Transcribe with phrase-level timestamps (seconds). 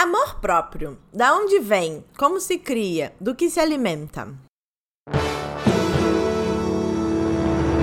[0.00, 0.96] Amor próprio.
[1.12, 2.04] Da onde vem?
[2.16, 3.12] Como se cria?
[3.20, 4.32] Do que se alimenta?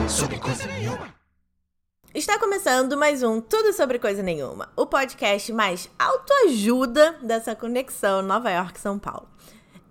[0.08, 1.14] Sobre coisa nenhuma.
[2.14, 8.50] Está começando mais um Tudo Sobre Coisa Nenhuma, o podcast mais autoajuda dessa conexão Nova
[8.50, 9.28] York-São Paulo.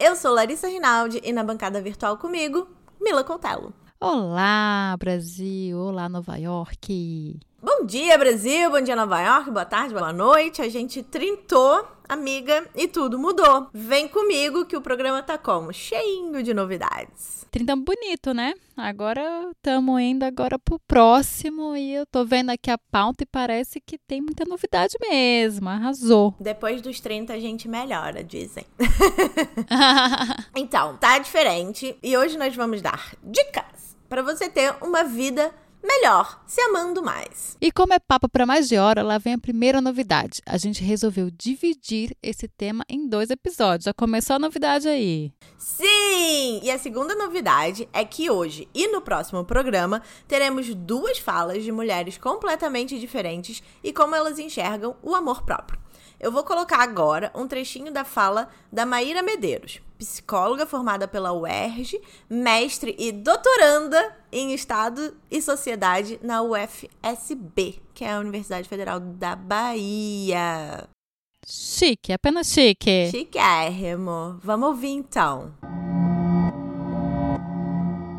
[0.00, 2.66] Eu sou Larissa Rinaldi e na bancada virtual comigo,
[2.98, 3.74] Mila Coutelo.
[4.00, 5.78] Olá, Brasil!
[5.78, 7.38] Olá, Nova York!
[7.62, 8.70] Bom dia, Brasil!
[8.70, 9.50] Bom dia, Nova York!
[9.50, 10.62] Boa tarde, boa noite!
[10.62, 13.68] A gente trintou, amiga, e tudo mudou.
[13.74, 15.72] Vem comigo que o programa tá como?
[15.72, 17.44] Cheinho de novidades.
[17.50, 18.54] Trintamos bonito, né?
[18.76, 23.80] Agora estamos indo agora pro próximo e eu tô vendo aqui a pauta e parece
[23.80, 25.68] que tem muita novidade mesmo.
[25.68, 26.34] Arrasou.
[26.40, 28.64] Depois dos 30 a gente melhora, dizem.
[30.56, 35.52] então, tá diferente e hoje nós vamos dar dicas para você ter uma vida
[35.84, 37.56] melhor, se amando mais.
[37.60, 40.40] E como é papo para mais de hora, lá vem a primeira novidade.
[40.46, 43.84] A gente resolveu dividir esse tema em dois episódios.
[43.84, 45.32] Já começou a novidade aí?
[45.58, 46.60] Sim!
[46.62, 51.70] E a segunda novidade é que hoje e no próximo programa teremos duas falas de
[51.70, 55.78] mulheres completamente diferentes e como elas enxergam o amor próprio.
[56.18, 62.00] Eu vou colocar agora um trechinho da fala da Maíra Medeiros, psicóloga formada pela UERJ,
[62.28, 69.34] mestre e doutoranda em Estado e Sociedade na UFSB, que é a Universidade Federal da
[69.34, 70.88] Bahia.
[71.46, 73.10] Chique, apenas chique.
[73.10, 74.38] Chiquérrimo.
[74.42, 75.52] Vamos ouvir então.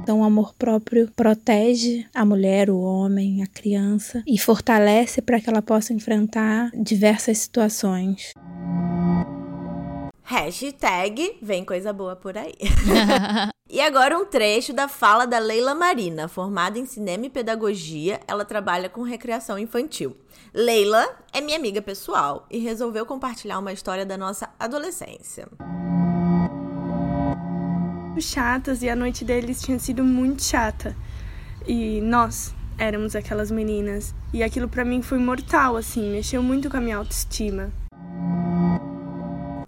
[0.04, 5.50] Então, o amor próprio protege a mulher, o homem, a criança e fortalece para que
[5.50, 8.32] ela possa enfrentar diversas situações.
[10.28, 12.56] Hashtag vem coisa boa por aí.
[13.70, 18.44] e agora um trecho da fala da Leila Marina, formada em cinema e pedagogia, ela
[18.44, 20.18] trabalha com recreação infantil.
[20.52, 25.48] Leila é minha amiga pessoal e resolveu compartilhar uma história da nossa adolescência
[28.22, 30.96] chatas e a noite deles tinha sido muito chata.
[31.68, 34.14] E nós éramos aquelas meninas.
[34.34, 37.72] E aquilo para mim foi mortal, assim, mexeu muito com a minha autoestima.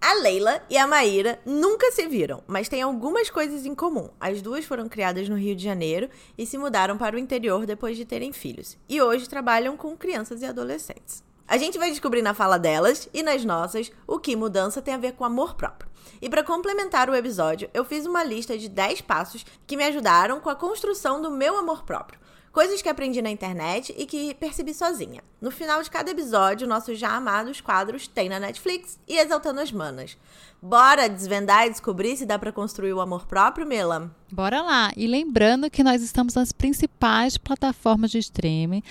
[0.08, 4.10] A Leila e a Maíra nunca se viram, mas têm algumas coisas em comum.
[4.22, 7.98] As duas foram criadas no Rio de Janeiro e se mudaram para o interior depois
[7.98, 8.78] de terem filhos.
[8.88, 11.22] E hoje trabalham com crianças e adolescentes.
[11.46, 14.98] A gente vai descobrir na fala delas e nas nossas o que mudança tem a
[14.98, 15.92] ver com amor próprio.
[16.22, 20.40] E para complementar o episódio, eu fiz uma lista de 10 passos que me ajudaram
[20.40, 22.18] com a construção do meu amor próprio.
[22.58, 25.22] Coisas que aprendi na internet e que percebi sozinha.
[25.40, 29.72] No final de cada episódio, nossos já amados quadros tem na Netflix e Exaltando as
[29.72, 30.18] Manas.
[30.60, 34.10] Bora desvendar e descobrir se dá para construir o amor próprio, Mela?
[34.32, 34.92] Bora lá!
[34.98, 38.82] E lembrando que nós estamos nas principais plataformas de streaming.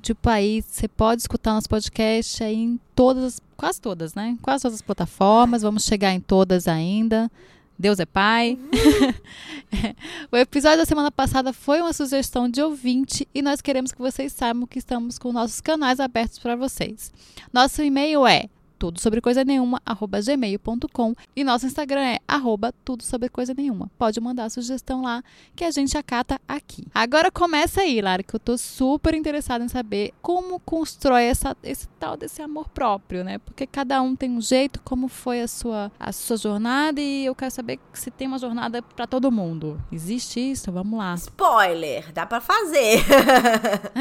[0.00, 4.38] Tipo aí, você pode escutar nosso podcast em todas, quase todas, né?
[4.40, 5.60] Quase todas as plataformas.
[5.60, 7.30] Vamos chegar em todas ainda.
[7.78, 8.58] Deus é Pai.
[8.58, 9.94] Uhum.
[10.32, 14.32] o episódio da semana passada foi uma sugestão de ouvinte e nós queremos que vocês
[14.32, 17.12] saibam que estamos com nossos canais abertos para vocês.
[17.52, 18.48] Nosso e-mail é
[18.82, 21.14] tudo sobre coisa nenhuma, arroba gmail.com.
[21.36, 23.88] E nosso Instagram é arroba tudo sobre coisa nenhuma.
[23.96, 25.22] Pode mandar a sugestão lá
[25.54, 26.84] que a gente acata aqui.
[26.92, 31.86] Agora começa aí, Lara, que eu tô super interessada em saber como constrói essa, esse
[32.00, 33.38] tal desse amor próprio, né?
[33.38, 37.36] Porque cada um tem um jeito, como foi a sua, a sua jornada e eu
[37.36, 39.80] quero saber se tem uma jornada para todo mundo.
[39.92, 40.72] Existe isso?
[40.72, 41.14] Vamos lá.
[41.14, 43.04] Spoiler, dá para fazer.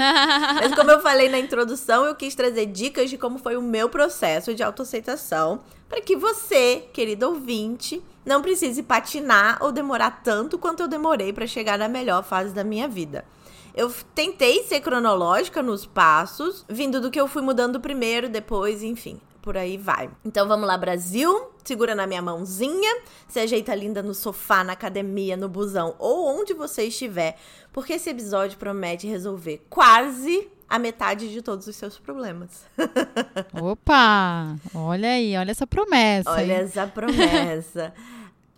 [0.59, 3.87] Mas como eu falei na introdução, eu quis trazer dicas de como foi o meu
[3.87, 10.81] processo de autoaceitação, para que você, querido ouvinte, não precise patinar ou demorar tanto quanto
[10.81, 13.25] eu demorei para chegar na melhor fase da minha vida.
[13.73, 19.19] Eu tentei ser cronológica nos passos, vindo do que eu fui mudando primeiro, depois, enfim,
[19.41, 20.09] por aí vai.
[20.25, 21.51] Então vamos lá, Brasil.
[21.63, 26.53] Segura na minha mãozinha, se ajeita linda no sofá, na academia, no busão ou onde
[26.53, 27.37] você estiver,
[27.71, 32.63] porque esse episódio promete resolver quase a metade de todos os seus problemas.
[33.61, 34.55] Opa!
[34.73, 36.31] Olha aí, olha essa promessa.
[36.31, 36.59] Olha hein?
[36.61, 37.93] essa promessa.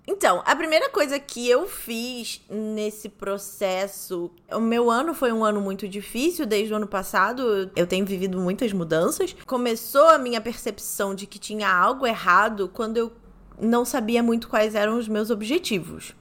[0.05, 5.61] Então, a primeira coisa que eu fiz nesse processo, o meu ano foi um ano
[5.61, 7.71] muito difícil desde o ano passado.
[7.73, 9.33] Eu tenho vivido muitas mudanças.
[9.45, 13.13] Começou a minha percepção de que tinha algo errado quando eu
[13.57, 16.13] não sabia muito quais eram os meus objetivos.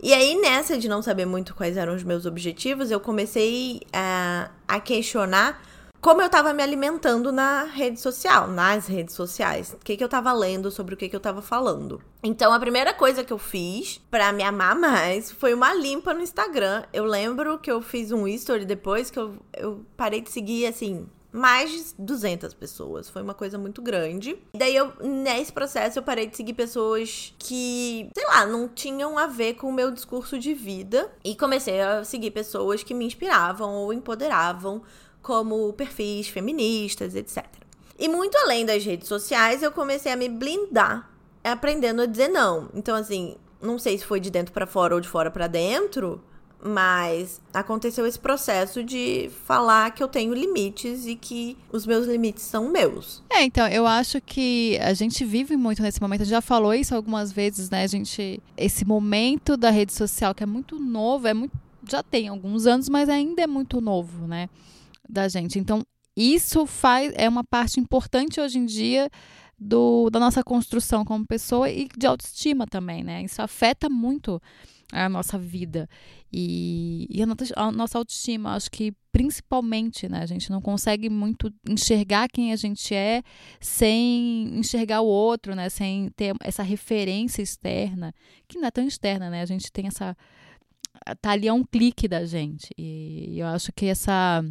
[0.00, 4.50] E aí, nessa de não saber muito quais eram os meus objetivos, eu comecei a,
[4.66, 5.60] a questionar
[6.00, 9.72] como eu tava me alimentando na rede social, nas redes sociais.
[9.72, 12.00] O que, que eu tava lendo, sobre o que, que eu tava falando.
[12.22, 16.20] Então, a primeira coisa que eu fiz para me amar mais foi uma limpa no
[16.20, 16.84] Instagram.
[16.92, 21.08] Eu lembro que eu fiz um history depois que eu, eu parei de seguir, assim,
[21.32, 23.08] mais de 200 pessoas.
[23.08, 24.38] Foi uma coisa muito grande.
[24.54, 29.18] E daí eu, nesse processo, eu parei de seguir pessoas que, sei lá, não tinham
[29.18, 31.10] a ver com o meu discurso de vida.
[31.24, 34.82] E comecei a seguir pessoas que me inspiravam ou empoderavam,
[35.20, 37.44] como perfis feministas, etc.
[37.98, 41.10] E muito além das redes sociais, eu comecei a me blindar,
[41.42, 42.70] aprendendo a dizer não.
[42.72, 46.22] Então, assim, não sei se foi de dentro para fora ou de fora para dentro,
[46.62, 52.42] mas aconteceu esse processo de falar que eu tenho limites e que os meus limites
[52.42, 53.22] são meus.
[53.30, 56.22] É, então, eu acho que a gente vive muito nesse momento.
[56.22, 57.84] A gente já falou isso algumas vezes, né?
[57.84, 58.42] A gente.
[58.56, 61.52] Esse momento da rede social que é muito novo, é muito.
[61.88, 64.48] Já tem alguns anos, mas ainda é muito novo, né?
[65.08, 65.58] Da gente.
[65.58, 65.84] Então,
[66.16, 67.12] isso faz.
[67.14, 69.08] É uma parte importante hoje em dia.
[69.60, 73.24] Do, da nossa construção como pessoa e de autoestima também, né?
[73.24, 74.40] Isso afeta muito
[74.92, 75.88] a nossa vida.
[76.32, 80.20] E, e a, nossa, a, nossa, autoestima, acho que principalmente, né?
[80.22, 83.22] A gente não consegue muito enxergar quem a gente é
[83.60, 85.68] sem enxergar o outro, né?
[85.68, 88.14] Sem ter essa referência externa,
[88.46, 89.42] que não é tão externa, né?
[89.42, 90.16] A gente tem essa.
[91.20, 92.70] Tá ali a um clique da gente.
[92.76, 94.42] E eu acho que essa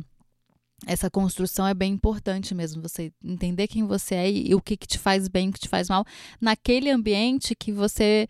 [0.85, 4.77] essa construção é bem importante mesmo, você entender quem você é e, e o que,
[4.77, 6.05] que te faz bem, o que te faz mal,
[6.39, 8.27] naquele ambiente que você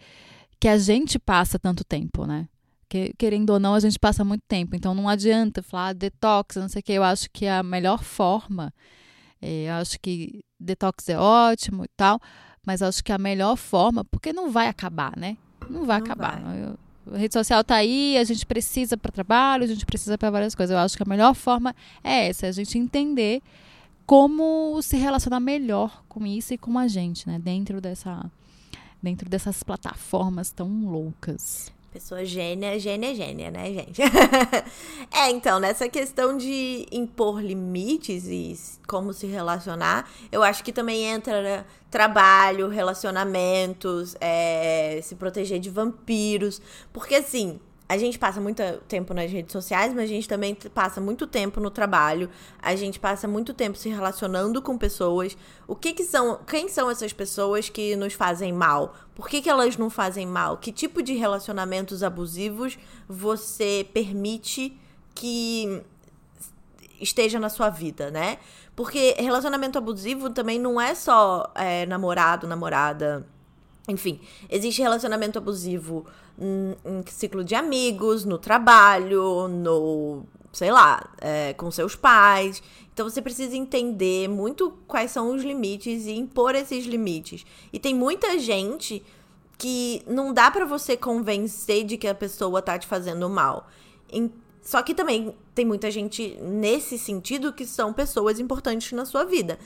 [0.60, 2.48] que a gente passa tanto tempo, né?
[2.90, 4.76] Que, querendo ou não, a gente passa muito tempo.
[4.76, 6.94] Então não adianta falar ah, detox, não sei o que.
[6.94, 8.74] Eu acho que a melhor forma,
[9.42, 12.20] é, eu acho que detox é ótimo e tal,
[12.66, 15.38] mas acho que a melhor forma, porque não vai acabar, né?
[15.70, 16.42] Não vai não acabar.
[16.42, 16.64] Vai.
[16.64, 16.80] Eu,
[17.14, 20.56] a rede social tá aí, a gente precisa para trabalho, a gente precisa para várias
[20.56, 20.74] coisas.
[20.74, 23.42] Eu acho que a melhor forma é essa, é a gente entender
[24.06, 27.40] como se relacionar melhor com isso e com a gente, né?
[27.40, 28.30] Dentro dessa
[29.02, 31.72] dentro dessas plataformas tão loucas.
[31.92, 34.02] Pessoa gênia, gênia, gênia, né, gente?
[35.12, 38.56] é, então, nessa questão de impor limites e
[38.86, 45.70] como se relacionar, eu acho que também entra né, trabalho, relacionamentos, é, se proteger de
[45.70, 46.62] vampiros.
[46.92, 51.00] Porque, assim, a gente passa muito tempo nas redes sociais, mas a gente também passa
[51.00, 52.30] muito tempo no trabalho.
[52.62, 55.38] A gente passa muito tempo se relacionando com pessoas.
[55.66, 58.94] O que, que são, quem são essas pessoas que nos fazem mal?
[59.16, 60.58] Por que, que elas não fazem mal?
[60.58, 64.78] Que tipo de relacionamentos abusivos você permite
[65.16, 65.82] que
[67.00, 68.38] esteja na sua vida, né?
[68.76, 73.26] Porque relacionamento abusivo também não é só é, namorado, namorada.
[73.88, 74.20] Enfim,
[74.50, 76.06] existe relacionamento abusivo
[76.38, 82.62] em ciclo de amigos, no trabalho, no, sei lá, é, com seus pais.
[82.94, 87.46] Então você precisa entender muito quais são os limites e impor esses limites.
[87.72, 89.04] E tem muita gente
[89.58, 93.68] que não dá para você convencer de que a pessoa tá te fazendo mal.
[94.62, 99.58] Só que também tem muita gente nesse sentido que são pessoas importantes na sua vida.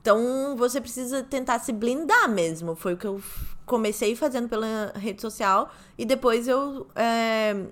[0.00, 2.74] Então você precisa tentar se blindar mesmo.
[2.74, 3.22] Foi o que eu
[3.66, 7.66] comecei fazendo pela rede social e depois eu é,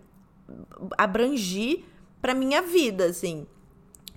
[0.96, 1.84] abrangi
[2.20, 3.46] pra minha vida, assim.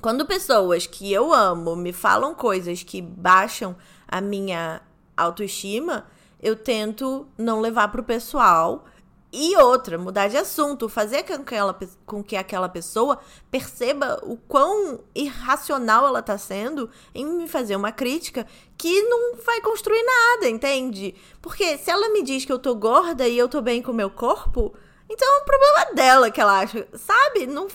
[0.02, 3.76] Quando pessoas que eu amo me falam coisas que baixam
[4.08, 4.82] a minha
[5.16, 6.06] autoestima,
[6.42, 8.86] eu tento não levar pro pessoal
[9.34, 13.18] e outra, mudar de assunto, fazer com que, ela, com que aquela pessoa
[13.50, 18.46] perceba o quão irracional ela tá sendo em me fazer uma crítica
[18.78, 21.16] que não vai construir nada, entende?
[21.42, 23.96] Porque se ela me diz que eu tô gorda e eu tô bem com o
[23.96, 24.74] meu corpo,
[25.10, 27.48] então é um problema dela que ela acha, sabe?
[27.48, 27.70] Não,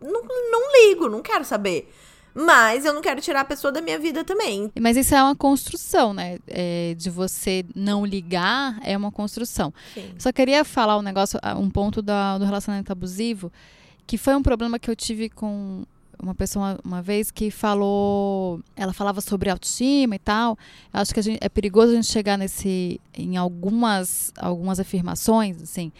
[0.00, 1.92] não, não ligo, não quero saber.
[2.34, 4.70] Mas eu não quero tirar a pessoa da minha vida também.
[4.80, 6.38] Mas isso é uma construção, né?
[6.48, 9.72] É, de você não ligar é uma construção.
[9.94, 10.12] Sim.
[10.18, 13.52] Só queria falar um negócio, ah, um ponto da, do relacionamento abusivo,
[14.06, 15.84] que foi um problema que eu tive com
[16.20, 20.58] uma pessoa uma vez que falou, ela falava sobre autoestima e tal.
[20.92, 25.92] Eu acho que gente, é perigoso a gente chegar nesse em algumas algumas afirmações assim,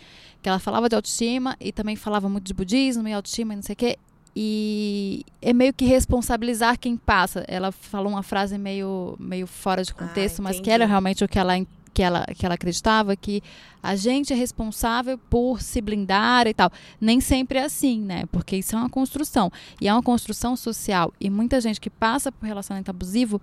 [0.42, 3.62] que ela falava de autoestima e também falava muito de budismo e autoestima e não
[3.62, 3.98] sei o quê.
[4.36, 7.44] E é meio que responsabilizar quem passa.
[7.46, 11.28] Ela falou uma frase meio, meio fora de contexto, ah, mas que era realmente o
[11.28, 11.54] que ela,
[11.92, 13.40] que, ela, que ela acreditava, que
[13.80, 16.70] a gente é responsável por se blindar e tal.
[17.00, 18.24] Nem sempre é assim, né?
[18.32, 19.52] Porque isso é uma construção.
[19.80, 21.12] E é uma construção social.
[21.20, 23.40] E muita gente que passa por relacionamento abusivo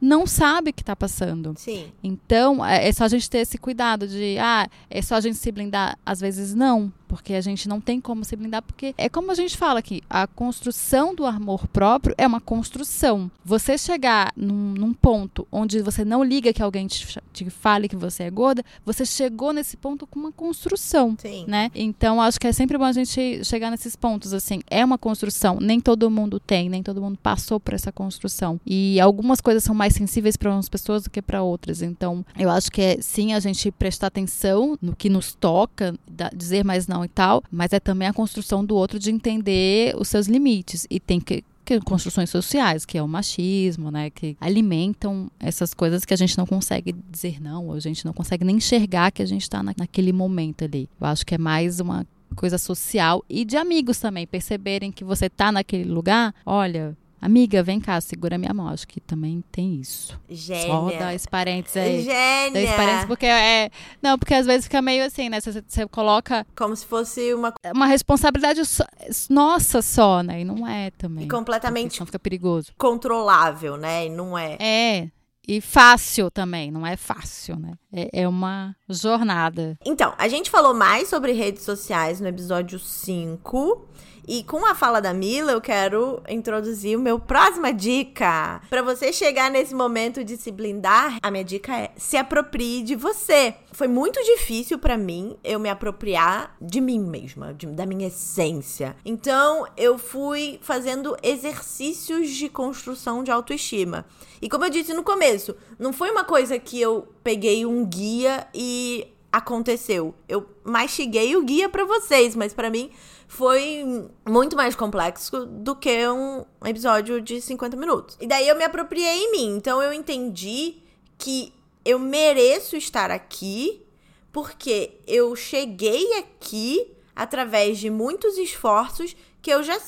[0.00, 1.52] não sabe o que está passando.
[1.58, 1.92] Sim.
[2.02, 5.36] Então, é, é só a gente ter esse cuidado de, ah, é só a gente
[5.36, 5.98] se blindar.
[6.06, 9.34] Às vezes não, porque a gente não tem como se blindar, porque é como a
[9.34, 13.28] gente fala aqui, a construção do amor próprio é uma construção.
[13.44, 17.96] Você chegar num, num ponto onde você não liga que alguém te, te, fale que
[17.96, 21.46] você é gorda, você chegou nesse ponto com uma construção, Sim.
[21.48, 21.68] né?
[21.74, 25.58] Então, acho que é sempre bom a gente chegar nesses pontos, assim, é uma construção,
[25.60, 28.60] nem todo mundo tem, nem todo mundo passou por essa construção.
[28.64, 31.82] E algumas coisas são mais sensíveis para umas pessoas do que para outras.
[31.82, 35.92] Então, eu acho que é sim a gente prestar atenção no que nos toca,
[36.32, 40.08] dizer mais não e tal, mas é também a construção do outro de entender os
[40.08, 40.86] seus limites.
[40.90, 41.44] E tem que
[41.78, 46.44] construções sociais, que é o machismo, né, que alimentam essas coisas que a gente não
[46.44, 49.72] consegue dizer não, ou a gente não consegue nem enxergar que a gente está na,
[49.76, 50.88] naquele momento ali.
[51.00, 52.04] Eu acho que é mais uma
[52.34, 57.78] coisa social e de amigos também, perceberem que você está naquele lugar, olha, Amiga, vem
[57.78, 58.68] cá, segura minha mão.
[58.68, 60.18] Acho que também tem isso.
[60.28, 60.66] Gênia.
[60.66, 62.02] Só dar esse parênteses aí.
[62.02, 62.52] Gênia.
[62.52, 63.70] Dar esse parênteses porque é...
[64.00, 65.40] Não, porque às vezes fica meio assim, né?
[65.40, 66.46] Você, você coloca...
[66.56, 67.52] Como se fosse uma...
[67.74, 68.84] Uma responsabilidade só,
[69.28, 70.40] nossa só, né?
[70.40, 71.24] E não é também.
[71.24, 71.96] E completamente...
[71.96, 72.72] Então fica perigoso.
[72.78, 74.06] Controlável, né?
[74.06, 74.56] E não é.
[74.58, 75.10] É.
[75.46, 77.72] E fácil também, não é fácil, né?
[77.92, 79.76] É, é, uma jornada.
[79.84, 83.88] Então, a gente falou mais sobre redes sociais no episódio 5.
[84.32, 88.60] E com a fala da Mila, eu quero introduzir o meu próxima dica.
[88.70, 92.94] Para você chegar nesse momento de se blindar, a minha dica é: se aproprie de
[92.94, 93.54] você.
[93.72, 98.94] Foi muito difícil para mim eu me apropriar de mim mesma, de, da minha essência.
[99.04, 104.04] Então, eu fui fazendo exercícios de construção de autoestima.
[104.40, 108.46] E como eu disse no começo, não foi uma coisa que eu peguei um guia
[108.54, 110.14] e aconteceu.
[110.28, 112.90] Eu mastiguei o guia para vocês, mas para mim
[113.28, 118.16] foi muito mais complexo do que um episódio de 50 minutos.
[118.20, 119.56] E daí eu me apropriei em mim.
[119.56, 120.82] Então eu entendi
[121.16, 121.52] que
[121.84, 123.86] eu mereço estar aqui
[124.32, 129.78] porque eu cheguei aqui através de muitos esforços que eu já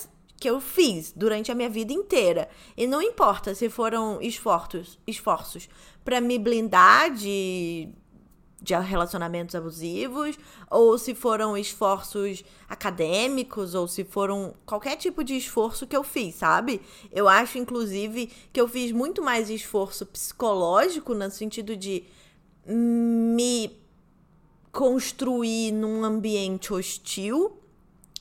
[0.42, 2.48] que eu fiz durante a minha vida inteira.
[2.76, 5.68] E não importa se foram esforços, esforços
[6.04, 7.88] para me blindar de
[8.62, 10.38] de relacionamentos abusivos,
[10.70, 16.36] ou se foram esforços acadêmicos, ou se foram qualquer tipo de esforço que eu fiz,
[16.36, 16.80] sabe?
[17.10, 22.04] Eu acho, inclusive, que eu fiz muito mais esforço psicológico no sentido de
[22.64, 23.76] me
[24.70, 27.58] construir num ambiente hostil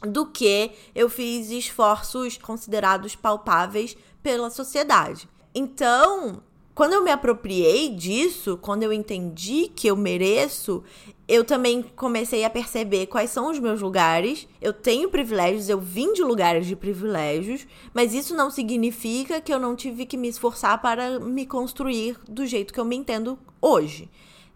[0.02, 5.30] do que eu fiz esforços considerados palpáveis pela sociedade.
[5.54, 6.42] Então,
[6.74, 10.84] quando eu me apropriei disso, quando eu entendi que eu mereço,
[11.28, 14.48] eu também comecei a perceber quais são os meus lugares.
[14.62, 19.60] Eu tenho privilégios, eu vim de lugares de privilégios, mas isso não significa que eu
[19.60, 24.10] não tive que me esforçar para me construir do jeito que eu me entendo hoje.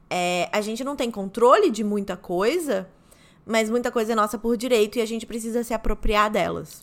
[0.10, 2.88] É, a gente não tem controle de muita coisa,
[3.45, 6.81] mas muita coisa é nossa por direito e a gente precisa se apropriar delas.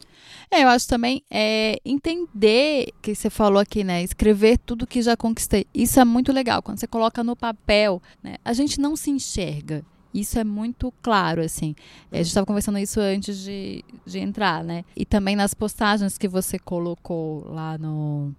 [0.51, 4.03] É, eu acho também é, entender que você falou aqui, né?
[4.03, 5.67] Escrever tudo que já conquistei.
[5.73, 6.63] Isso é muito legal.
[6.63, 8.37] Quando você coloca no papel, né?
[8.45, 9.83] A gente não se enxerga.
[10.13, 11.75] Isso é muito claro, assim.
[12.11, 14.85] A gente estava conversando isso antes de, de entrar, né?
[14.95, 18.31] E também nas postagens que você colocou lá no,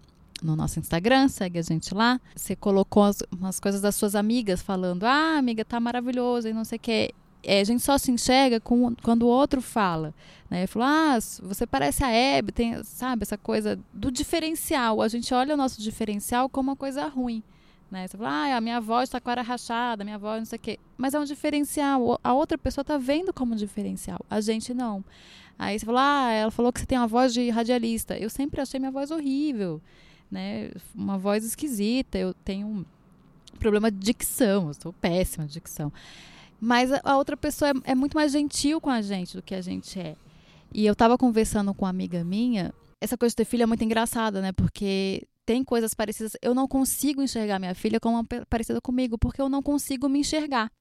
[0.44, 2.22] no nosso Instagram, segue a gente lá.
[2.36, 6.64] Você colocou as, umas coisas das suas amigas falando: ah, amiga, tá maravilhoso e não
[6.64, 7.12] sei o quê
[7.44, 10.14] é, a gente só se enxerga com, quando o outro fala.
[10.50, 10.66] Né?
[10.68, 15.02] Falou, ah, você parece a Hebe, tem, sabe, essa coisa do diferencial.
[15.02, 17.44] A gente olha o nosso diferencial como uma coisa ruim.
[17.92, 18.08] Né?
[18.08, 20.60] Você fala, ah, a minha voz está com a rachada, minha voz não sei o
[20.60, 20.80] quê.
[20.98, 22.20] Mas é um diferencial.
[22.24, 24.20] A outra pessoa está vendo como um diferencial.
[24.30, 25.04] A gente não.
[25.60, 28.18] Aí você fala, ah, ela falou que você tem uma voz de radialista.
[28.18, 29.82] Eu sempre achei minha voz horrível.
[30.32, 30.72] Né?
[30.96, 32.18] Uma voz esquisita.
[32.18, 32.86] Eu tenho um
[33.60, 34.70] problema de dicção.
[34.70, 35.92] Eu sou péssima de dicção.
[36.64, 39.60] Mas a outra pessoa é, é, muito mais gentil com a gente do que a
[39.60, 40.16] gente é.
[40.74, 43.84] E eu tava conversando com uma amiga minha, essa coisa de ter filho é muito
[43.84, 44.54] engraçada, né?
[44.54, 46.38] Porque tem coisas parecidas.
[46.42, 50.20] Eu não consigo enxergar minha filha como uma parecida comigo, porque eu não consigo me
[50.20, 50.72] enxergar.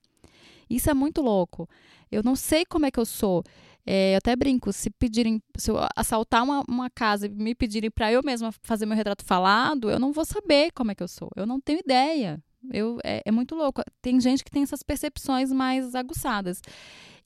[0.70, 1.68] Isso é muito louco.
[2.12, 3.42] Eu não sei como é que eu sou.
[3.84, 7.90] É, eu até brinco, se pedirem, se eu assaltar uma, uma casa e me pedirem
[7.90, 11.08] para eu mesma fazer meu retrato falado, eu não vou saber como é que eu
[11.08, 11.28] sou.
[11.34, 12.40] Eu não tenho ideia.
[12.70, 13.82] Eu, é, é muito louco.
[14.00, 16.60] Tem gente que tem essas percepções mais aguçadas.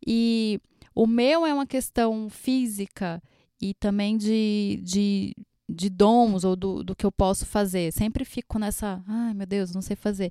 [0.06, 0.60] E
[0.94, 3.22] o meu é uma questão física
[3.60, 5.34] e também de, de,
[5.68, 7.92] de dons ou do, do que eu posso fazer.
[7.92, 10.30] Sempre fico nessa, ai meu Deus, não sei fazer.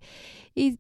[0.56, 0.78] E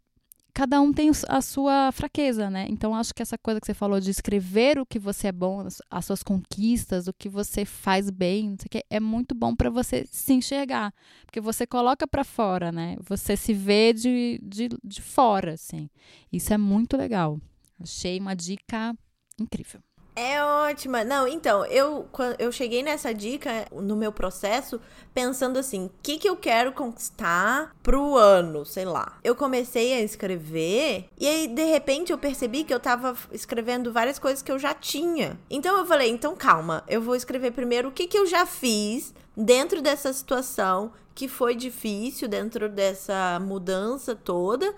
[0.56, 2.66] cada um tem a sua fraqueza, né?
[2.70, 5.68] Então acho que essa coisa que você falou de escrever o que você é bom,
[5.92, 9.54] as suas conquistas, o que você faz bem, não sei o que, é muito bom
[9.54, 10.94] para você se enxergar,
[11.26, 12.96] porque você coloca para fora, né?
[13.02, 15.90] Você se vê de, de, de fora, assim.
[16.32, 17.38] Isso é muito legal.
[17.78, 18.98] Achei uma dica
[19.38, 19.82] incrível.
[20.16, 21.04] É ótima.
[21.04, 22.08] Não, então, eu,
[22.40, 24.80] eu cheguei nessa dica no meu processo
[25.14, 29.20] pensando assim: o que, que eu quero conquistar pro ano, sei lá.
[29.24, 34.18] Eu comecei a escrever e aí, de repente, eu percebi que eu tava escrevendo várias
[34.18, 35.38] coisas que eu já tinha.
[35.50, 39.14] Então eu falei: então calma, eu vou escrever primeiro o que, que eu já fiz
[39.36, 44.74] dentro dessa situação que foi difícil, dentro dessa mudança toda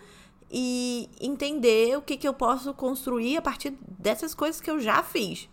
[0.51, 5.03] e entender o que, que eu posso construir a partir dessas coisas que eu já
[5.03, 5.49] fiz.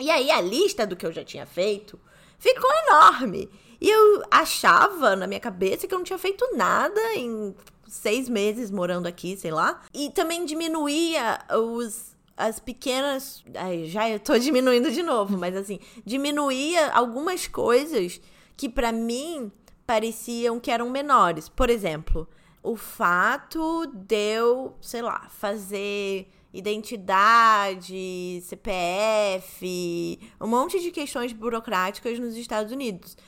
[0.00, 1.98] E aí a lista do que eu já tinha feito
[2.38, 3.48] ficou enorme.
[3.80, 7.54] E eu achava na minha cabeça que eu não tinha feito nada em
[7.86, 9.82] seis meses morando aqui, sei lá.
[9.92, 13.44] E também diminuía os, as pequenas.
[13.54, 18.20] Ai, já eu tô diminuindo de novo, mas assim, diminuía algumas coisas
[18.56, 19.52] que para mim
[19.86, 21.48] pareciam que eram menores.
[21.48, 22.28] Por exemplo,
[22.64, 32.34] o fato de eu, sei lá, fazer identidade, CPF, um monte de questões burocráticas nos
[32.36, 33.18] Estados Unidos.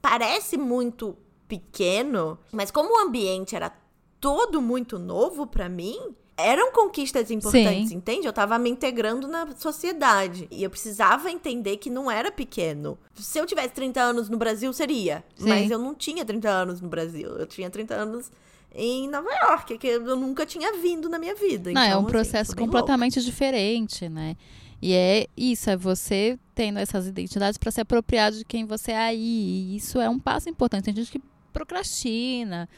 [0.00, 1.14] Parece muito
[1.46, 3.70] pequeno, mas como o ambiente era
[4.18, 5.98] todo muito novo para mim,
[6.34, 7.96] eram conquistas importantes, Sim.
[7.96, 8.26] entende?
[8.26, 10.48] Eu tava me integrando na sociedade.
[10.50, 12.98] E eu precisava entender que não era pequeno.
[13.14, 15.22] Se eu tivesse 30 anos no Brasil, seria.
[15.36, 15.48] Sim.
[15.48, 17.28] Mas eu não tinha 30 anos no Brasil.
[17.36, 18.30] Eu tinha 30 anos
[18.74, 21.72] em Nova York, que eu nunca tinha vindo na minha vida.
[21.72, 23.30] Não, então, é um assim, processo completamente louca.
[23.30, 24.36] diferente, né?
[24.80, 28.98] E é isso, é você tendo essas identidades para se apropriar de quem você é
[28.98, 29.18] aí.
[29.18, 30.84] E isso é um passo importante.
[30.84, 31.20] Tem gente que
[31.52, 32.68] procrastina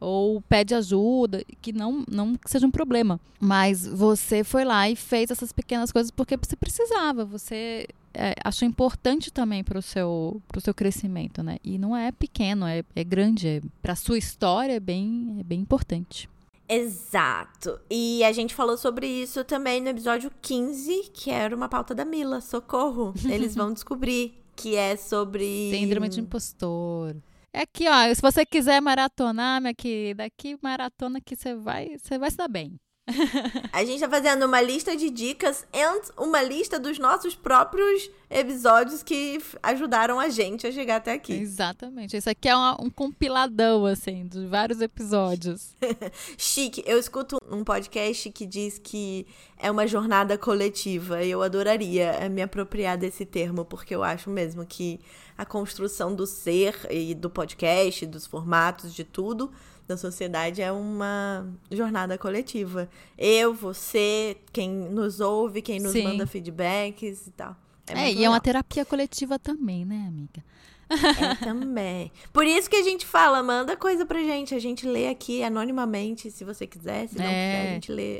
[0.00, 3.18] ou pede ajuda, que não, não seja um problema.
[3.40, 7.24] Mas você foi lá e fez essas pequenas coisas porque você precisava.
[7.24, 11.58] Você é, acho importante também para o seu, pro seu crescimento, né?
[11.62, 13.48] E não é pequeno, é, é grande.
[13.48, 16.28] É, para sua história é bem, é bem importante.
[16.68, 17.80] Exato.
[17.90, 22.04] E a gente falou sobre isso também no episódio 15, que era uma pauta da
[22.04, 22.40] Mila.
[22.40, 23.14] Socorro!
[23.24, 25.70] Eles vão descobrir que é sobre.
[25.70, 27.16] Síndrome de impostor.
[27.52, 28.14] É aqui, ó.
[28.14, 32.48] Se você quiser maratonar, minha querida, aqui maratona que você vai, você vai se dar
[32.48, 32.78] bem.
[33.72, 39.02] a gente tá fazendo uma lista de dicas e uma lista dos nossos próprios episódios
[39.02, 41.32] que ajudaram a gente a chegar até aqui.
[41.32, 42.16] Exatamente.
[42.16, 45.74] Isso aqui é uma, um compiladão, assim, de vários episódios.
[46.36, 46.82] Chique.
[46.86, 52.42] Eu escuto um podcast que diz que é uma jornada coletiva e eu adoraria me
[52.42, 55.00] apropriar desse termo, porque eu acho mesmo que
[55.36, 59.50] a construção do ser e do podcast, dos formatos, de tudo
[59.88, 62.88] da sociedade é uma jornada coletiva.
[63.16, 66.04] Eu, você, quem nos ouve, quem nos Sim.
[66.04, 67.56] manda feedbacks e tal.
[67.88, 68.24] É, é e legal.
[68.24, 70.44] é uma terapia coletiva também, né, amiga?
[70.88, 72.10] É também.
[72.32, 74.54] Por isso que a gente fala, manda coisa pra gente.
[74.54, 77.08] A gente lê aqui anonimamente, se você quiser.
[77.08, 77.28] Se não é.
[77.28, 78.18] quiser, a gente lê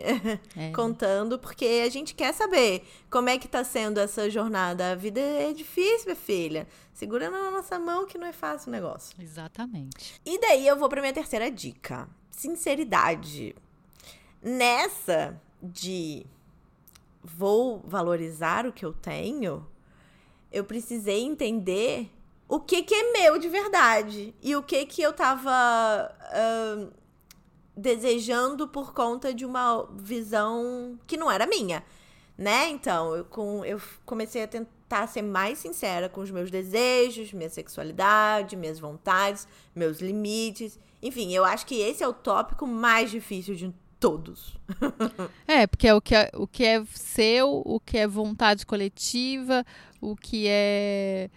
[0.57, 0.71] é.
[0.75, 4.93] contando, porque a gente quer saber como é que tá sendo essa jornada.
[4.93, 6.69] A vida é difícil, minha filha.
[6.93, 9.15] Segura na nossa mão que não é fácil o negócio.
[9.21, 10.21] Exatamente.
[10.25, 13.55] E daí eu vou pra minha terceira dica: sinceridade.
[14.43, 16.27] Nessa de
[17.23, 19.67] vou valorizar o que eu tenho,
[20.53, 22.11] eu precisei entender
[22.49, 26.91] o que que é meu de verdade e o que que eu tava uh,
[27.77, 31.85] desejando por conta de uma visão que não era minha,
[32.37, 32.71] né?
[32.71, 37.51] Então, eu, com, eu comecei a tentar ser mais sincera com os meus desejos, minha
[37.51, 40.79] sexualidade, minhas vontades, meus limites.
[41.03, 44.57] Enfim, eu acho que esse é o tópico mais difícil de todos.
[45.47, 49.65] é, porque é o que é, o que é seu, o que é vontade coletiva,
[50.01, 51.29] o que é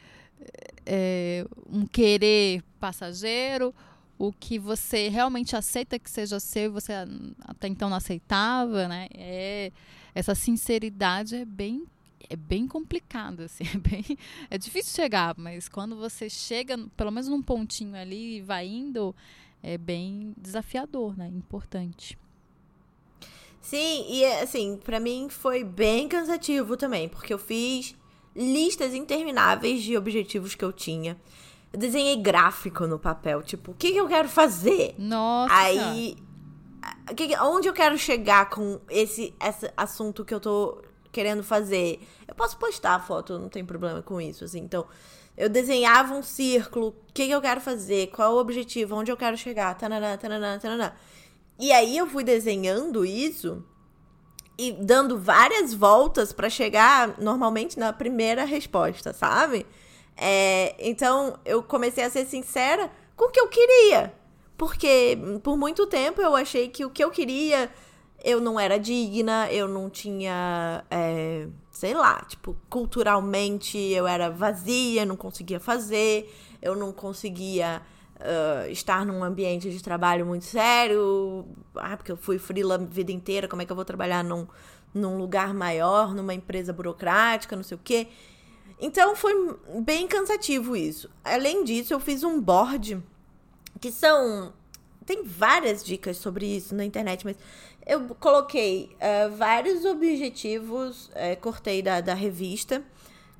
[0.93, 3.73] é, um querer passageiro,
[4.19, 6.91] o que você realmente aceita que seja seu e você
[7.45, 9.07] até então não aceitava, né?
[9.13, 9.71] É,
[10.13, 11.85] essa sinceridade é bem
[12.29, 14.17] é bem complicado, assim, é, bem,
[14.49, 19.15] é difícil chegar, mas quando você chega, pelo menos num pontinho ali e vai indo,
[19.63, 21.27] é bem desafiador, né?
[21.27, 22.17] Importante.
[23.61, 27.95] Sim, e assim, para mim foi bem cansativo também, porque eu fiz
[28.35, 31.17] listas intermináveis de objetivos que eu tinha.
[31.71, 34.93] Eu desenhei gráfico no papel, tipo, o que, que eu quero fazer?
[34.97, 35.53] Nossa!
[35.53, 36.17] Aí,
[37.15, 42.05] que, onde eu quero chegar com esse, esse assunto que eu tô querendo fazer?
[42.27, 44.59] Eu posso postar a foto, não tem problema com isso, assim.
[44.59, 44.85] Então,
[45.37, 49.11] eu desenhava um círculo, o que, que eu quero fazer, qual é o objetivo, onde
[49.11, 50.93] eu quero chegar, tananã, tananã, tananã.
[51.57, 53.63] E aí eu fui desenhando isso
[54.57, 59.65] e dando várias voltas para chegar normalmente na primeira resposta, sabe?
[60.15, 64.13] É, então eu comecei a ser sincera com o que eu queria.
[64.57, 67.71] Porque por muito tempo eu achei que o que eu queria
[68.23, 70.83] eu não era digna, eu não tinha.
[70.89, 77.81] É, sei lá, tipo, culturalmente eu era vazia, não conseguia fazer, eu não conseguia
[78.21, 81.45] uh, estar num ambiente de trabalho muito sério.
[81.75, 84.47] Ah, porque eu fui frila a vida inteira, como é que eu vou trabalhar num,
[84.93, 88.07] num lugar maior, numa empresa burocrática, não sei o quê.
[88.79, 89.33] Então foi
[89.81, 91.09] bem cansativo isso.
[91.23, 93.01] Além disso, eu fiz um board
[93.79, 94.53] que são.
[95.05, 97.35] Tem várias dicas sobre isso na internet, mas
[97.85, 102.83] eu coloquei uh, vários objetivos, uh, cortei da, da revista,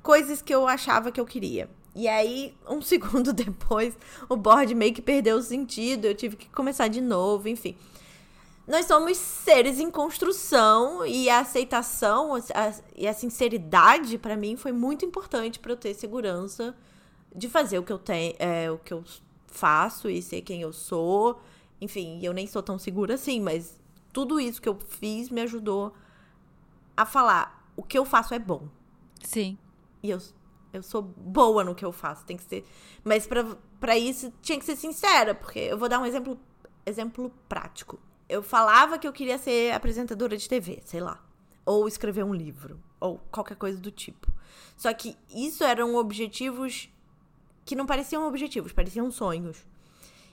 [0.02, 1.68] coisas que eu achava que eu queria.
[1.94, 3.96] E aí, um segundo depois,
[4.28, 7.76] o board meio que perdeu o sentido, eu tive que começar de novo, enfim.
[8.66, 14.70] Nós somos seres em construção e a aceitação a, e a sinceridade, para mim, foi
[14.70, 16.74] muito importante para eu ter segurança
[17.34, 19.02] de fazer o que eu tenho, é, o que eu
[19.46, 21.40] faço e ser quem eu sou.
[21.80, 23.78] Enfim, eu nem sou tão segura assim, mas
[24.12, 25.92] tudo isso que eu fiz me ajudou
[26.96, 28.68] a falar: o que eu faço é bom.
[29.22, 29.58] Sim.
[30.02, 30.20] E eu,
[30.72, 32.64] eu sou boa no que eu faço, tem que ser.
[33.04, 33.28] Mas
[33.78, 36.38] para isso tinha que ser sincera, porque eu vou dar um exemplo,
[36.86, 38.00] exemplo prático.
[38.28, 41.22] Eu falava que eu queria ser apresentadora de TV, sei lá.
[41.64, 44.32] Ou escrever um livro, ou qualquer coisa do tipo.
[44.76, 46.88] Só que isso eram objetivos
[47.64, 49.64] que não pareciam objetivos, pareciam sonhos.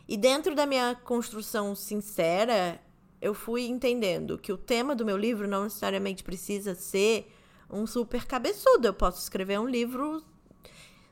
[0.07, 2.81] E dentro da minha construção sincera,
[3.21, 7.31] eu fui entendendo que o tema do meu livro não necessariamente precisa ser
[7.69, 8.87] um super cabeçudo.
[8.87, 10.23] Eu posso escrever um livro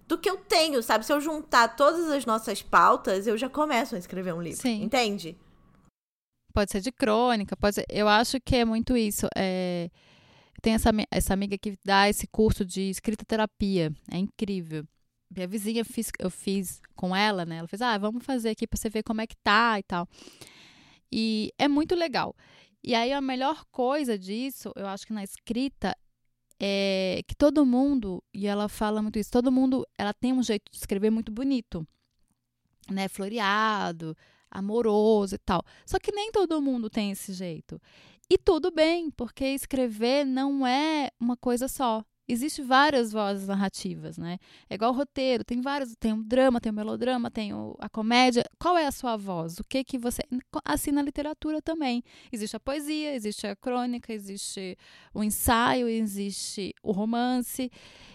[0.08, 1.06] do que eu tenho, sabe?
[1.06, 4.62] Se eu juntar todas as nossas pautas, eu já começo a escrever um livro.
[4.62, 4.84] Sim.
[4.84, 5.38] Entende?
[6.54, 7.86] Pode ser de crônica, pode ser...
[7.90, 9.28] Eu acho que é muito isso.
[9.36, 9.90] É...
[10.62, 13.94] Tem essa, essa amiga que dá esse curso de escrita terapia.
[14.12, 14.84] É incrível.
[15.30, 17.58] Minha vizinha fiz, eu fiz com ela, né?
[17.58, 20.08] Ela fez, ah, vamos fazer aqui para você ver como é que tá e tal.
[21.12, 22.36] E é muito legal.
[22.84, 25.96] E aí a melhor coisa disso, eu acho que na escrita,
[26.60, 30.72] é que todo mundo, e ela fala muito isso, todo mundo, ela tem um jeito
[30.72, 31.88] de escrever muito bonito,
[32.90, 33.08] né?
[33.08, 34.16] Floreado,
[34.50, 35.64] amoroso e tal.
[35.86, 37.82] Só que nem todo mundo tem esse jeito.
[38.30, 42.04] E tudo bem, porque escrever não é uma coisa só.
[42.30, 44.38] Existem várias vozes narrativas, né?
[44.70, 48.44] É igual roteiro, tem vários, tem o drama, tem o melodrama, tem o, a comédia.
[48.60, 49.60] Qual é a sua voz?
[49.60, 50.22] O que que você
[50.66, 52.04] assim na literatura também?
[52.32, 54.78] Existe a poesia, existe a crônica, existe
[55.14, 57.72] o ensaio, existe o romance.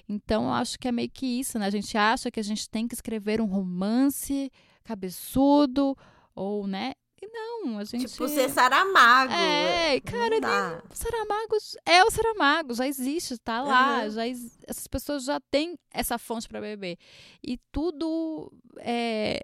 [0.07, 1.67] Então, eu acho que é meio que isso, né?
[1.67, 4.51] A gente acha que a gente tem que escrever um romance
[4.85, 5.97] cabeçudo
[6.35, 6.93] ou, né?
[7.23, 8.09] E não, a gente.
[8.09, 9.33] Tipo, ser Saramago.
[9.33, 10.81] É, cara, nem...
[10.93, 11.57] Saramago
[11.87, 14.03] é o Saramago, já existe, tá lá.
[14.03, 14.11] Uhum.
[14.11, 14.27] Já.
[14.27, 16.99] Essas pessoas já têm essa fonte para beber.
[17.41, 18.53] E tudo.
[18.79, 19.41] É...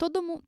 [0.00, 0.42] Todo mundo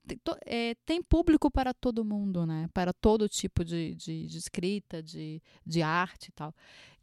[0.47, 2.71] é, tem público para todo mundo, né?
[2.73, 6.55] Para todo tipo de, de, de escrita, de, de arte e tal.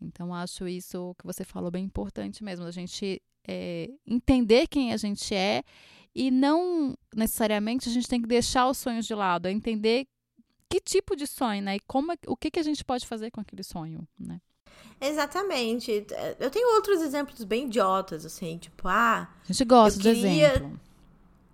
[0.01, 2.65] Então, acho isso que você falou bem importante mesmo.
[2.65, 5.63] A gente é, entender quem a gente é
[6.15, 10.07] e não necessariamente a gente tem que deixar os sonhos de lado, é entender
[10.67, 11.75] que tipo de sonho, né?
[11.75, 14.41] E como, é, o que, que a gente pode fazer com aquele sonho, né?
[14.99, 16.03] Exatamente.
[16.39, 19.29] Eu tenho outros exemplos bem idiotas, assim, tipo, ah.
[19.43, 20.79] A gente gosta de exemplo.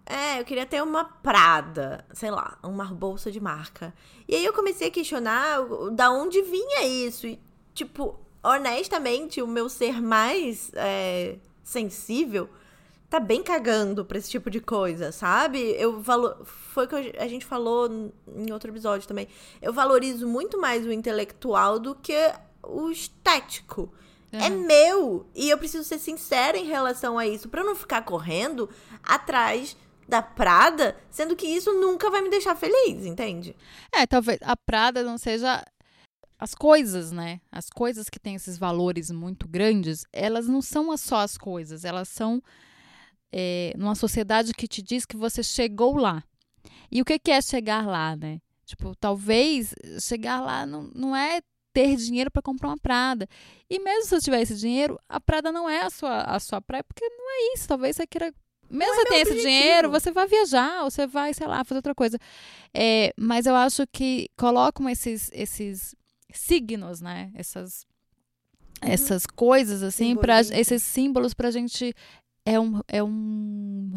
[0.06, 3.94] É, eu queria ter uma Prada, sei lá, uma bolsa de marca.
[4.28, 5.60] E aí eu comecei a questionar
[5.94, 7.26] da onde vinha isso.
[7.26, 7.40] E,
[7.74, 12.48] tipo, honestamente, o meu ser mais é, sensível
[13.10, 15.60] tá bem cagando pra esse tipo de coisa, sabe?
[15.78, 16.36] Eu valo...
[16.46, 19.28] Foi o que a gente falou em outro episódio também.
[19.62, 23.92] Eu valorizo muito mais o intelectual do que o estético.
[24.32, 24.48] É.
[24.48, 25.26] é meu.
[25.34, 27.50] E eu preciso ser sincera em relação a isso.
[27.50, 28.70] para não ficar correndo
[29.04, 29.76] atrás
[30.08, 33.56] da Prada, sendo que isso nunca vai me deixar feliz, entende?
[33.92, 35.64] É, talvez a Prada não seja
[36.38, 37.42] as coisas, né?
[37.52, 42.10] As coisas que têm esses valores muito grandes, elas não são só as coisas, elas
[42.10, 42.42] são
[43.32, 46.24] é, numa sociedade que te diz que você chegou lá.
[46.92, 48.40] E o que, que é chegar lá, né?
[48.66, 51.42] Tipo, talvez chegar lá não, não é
[51.74, 53.28] ter dinheiro para comprar uma Prada.
[53.70, 56.62] E mesmo se você tiver esse dinheiro, a Prada não é a sua, a sua
[56.62, 57.68] praia, porque não é isso.
[57.68, 58.34] Talvez você queira.
[58.70, 61.64] Mesmo não você é tenha esse dinheiro, você vai viajar, ou você vai, sei lá,
[61.64, 62.18] fazer outra coisa.
[62.74, 65.96] É, mas eu acho que colocam esses, esses
[66.34, 67.32] signos, né?
[67.36, 67.86] Essas,
[68.84, 68.90] uhum.
[68.90, 71.94] essas coisas, assim, para esses símbolos para a gente
[72.46, 73.92] é um, é um,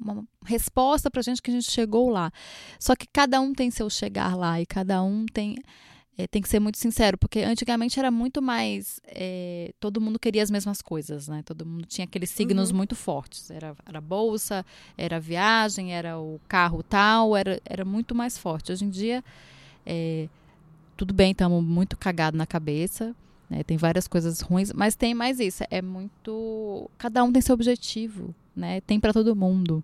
[0.00, 2.30] uma resposta pra gente que a gente chegou lá.
[2.78, 5.56] Só que cada um tem seu chegar lá e cada um tem
[6.16, 9.00] é, tem que ser muito sincero, porque antigamente era muito mais.
[9.06, 11.42] É, todo mundo queria as mesmas coisas, né?
[11.44, 12.76] Todo mundo tinha aqueles signos uhum.
[12.76, 13.50] muito fortes.
[13.50, 14.64] Era, era a bolsa,
[14.96, 18.70] era a viagem, era o carro tal, era, era muito mais forte.
[18.70, 19.24] Hoje em dia,
[19.84, 20.28] é,
[20.96, 23.14] tudo bem, estamos muito cagados na cabeça,
[23.50, 23.64] né?
[23.64, 25.64] tem várias coisas ruins, mas tem mais isso.
[25.68, 26.88] É muito.
[26.96, 28.80] Cada um tem seu objetivo, né?
[28.82, 29.82] Tem para todo mundo.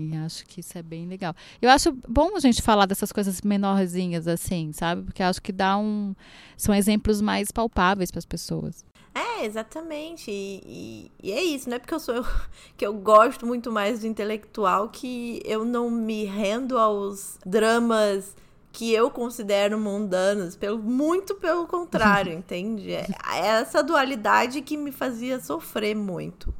[0.00, 1.34] E acho que isso é bem legal.
[1.60, 5.02] Eu acho bom a gente falar dessas coisas menorzinhas assim, sabe?
[5.02, 6.14] Porque acho que dá um.
[6.56, 8.84] São exemplos mais palpáveis para as pessoas.
[9.14, 10.30] É, exatamente.
[10.30, 12.24] E, e, e, é isso, não é porque eu sou
[12.76, 18.36] que eu gosto muito mais do intelectual que eu não me rendo aos dramas
[18.72, 22.92] que eu considero mundanos, pelo, muito pelo contrário, entende?
[22.92, 26.54] É, é essa dualidade que me fazia sofrer muito.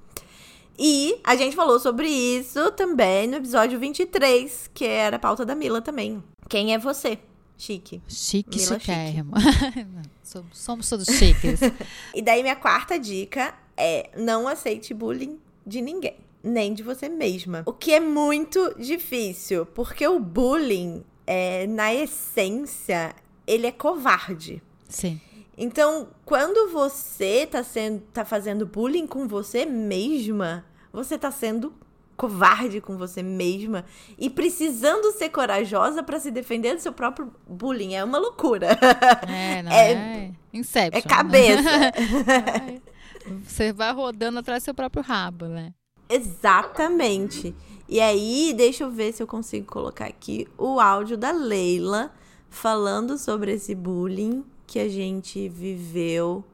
[0.83, 5.55] E a gente falou sobre isso também no episódio 23, que era a pauta da
[5.55, 6.25] Mila também.
[6.49, 7.19] Quem é você?
[7.59, 8.01] Chique.
[8.09, 9.33] Chique, Mila chiquérrimo.
[10.25, 10.47] Chique.
[10.55, 11.61] Somos todos chiques.
[12.15, 16.17] e daí minha quarta dica é não aceite bullying de ninguém.
[16.43, 17.63] Nem de você mesma.
[17.67, 23.15] O que é muito difícil, porque o bullying, é, na essência,
[23.47, 24.63] ele é covarde.
[24.89, 25.21] Sim.
[25.59, 31.73] Então, quando você tá, sendo, tá fazendo bullying com você mesma, você tá sendo
[32.17, 33.85] covarde com você mesma
[34.19, 37.95] e precisando ser corajosa para se defender do seu próprio bullying.
[37.95, 38.79] É uma loucura.
[39.27, 39.93] É, não é.
[39.93, 40.99] é Inception.
[40.99, 41.63] É cabeça.
[41.63, 42.81] Né?
[43.43, 45.73] você vai rodando atrás do seu próprio rabo, né?
[46.11, 47.55] Exatamente.
[47.89, 52.13] E aí, deixa eu ver se eu consigo colocar aqui o áudio da Leila
[52.51, 56.45] falando sobre esse bullying que a gente viveu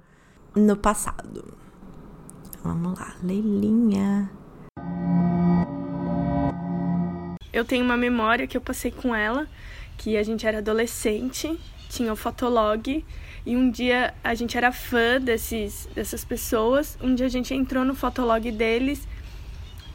[0.55, 1.66] no passado.
[2.67, 4.29] Vamos lá, Leilinha.
[7.53, 9.47] Eu tenho uma memória que eu passei com ela,
[9.97, 11.57] que a gente era adolescente,
[11.89, 13.05] tinha o fotolog
[13.47, 16.99] e um dia a gente era fã desses, dessas pessoas.
[17.01, 19.07] Um dia a gente entrou no fotolog deles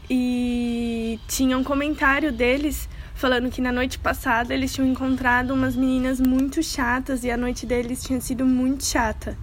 [0.08, 6.18] e tinha um comentário deles falando que na noite passada eles tinham encontrado umas meninas
[6.18, 9.36] muito chatas e a noite deles tinha sido muito chata.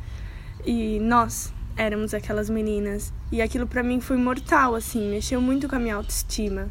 [0.66, 3.14] E nós, éramos aquelas meninas.
[3.32, 6.70] E aquilo para mim foi mortal, assim, mexeu muito com a minha autoestima.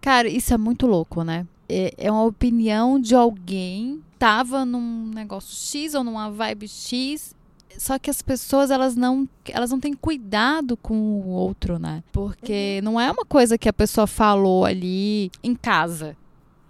[0.00, 1.46] Cara, isso é muito louco, né?
[1.68, 7.34] É, é uma opinião de alguém tava num negócio X ou numa vibe X
[7.78, 12.02] só que as pessoas elas não elas não têm cuidado com o outro, né?
[12.12, 12.92] Porque uhum.
[12.92, 16.16] não é uma coisa que a pessoa falou ali em casa.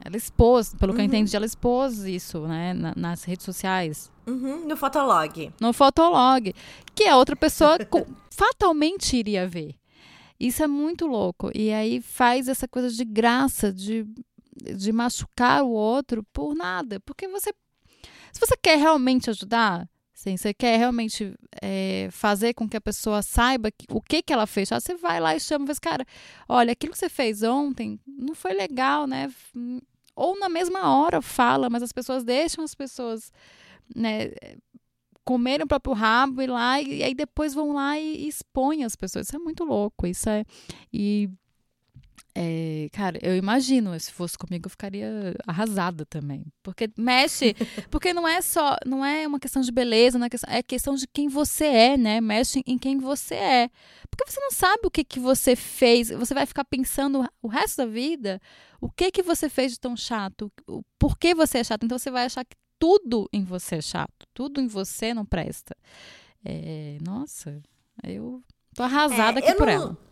[0.05, 1.09] Ela expôs, pelo que eu uhum.
[1.09, 4.11] entendi, ela expôs isso, né, na, nas redes sociais.
[4.27, 5.53] Uhum, no Fotolog.
[5.61, 6.55] No Fotolog.
[6.95, 7.77] Que a outra pessoa
[8.31, 9.75] fatalmente iria ver.
[10.39, 11.51] Isso é muito louco.
[11.55, 14.07] E aí faz essa coisa de graça, de,
[14.77, 16.99] de machucar o outro por nada.
[17.01, 17.53] Porque você.
[18.33, 19.87] Se você quer realmente ajudar,
[20.21, 24.47] Sim, você quer realmente é, fazer com que a pessoa saiba o que, que ela
[24.47, 24.71] fez.
[24.71, 26.07] Ah, você vai lá e chama e fala, assim, cara,
[26.47, 29.33] olha, aquilo que você fez ontem não foi legal, né?
[30.21, 33.33] Ou na mesma hora fala, mas as pessoas deixam as pessoas
[33.97, 34.33] né,
[35.25, 38.95] comerem o próprio rabo e lá, e, aí depois vão lá e, e expõem as
[38.95, 39.29] pessoas.
[39.29, 40.07] Isso é muito louco.
[40.07, 40.45] Isso é.
[40.93, 41.31] E
[42.35, 46.45] é, cara, eu imagino, se fosse comigo, eu ficaria arrasada também.
[46.63, 47.55] Porque mexe,
[47.91, 50.95] porque não é só, não é uma questão de beleza, não é, questão, é questão
[50.95, 52.21] de quem você é, né?
[52.21, 53.71] Mexe em quem você é.
[54.11, 57.79] Porque você não sabe o que, que você fez, você vai ficar pensando o resto
[57.79, 58.41] da vida
[58.81, 61.85] o que que você fez de tão chato, o, por que você é chato.
[61.85, 65.77] Então você vai achar que tudo em você é chato, tudo em você não presta.
[66.45, 67.61] É, nossa,
[68.03, 68.43] eu
[68.75, 69.73] tô arrasada é, aqui por não...
[69.73, 70.10] ela.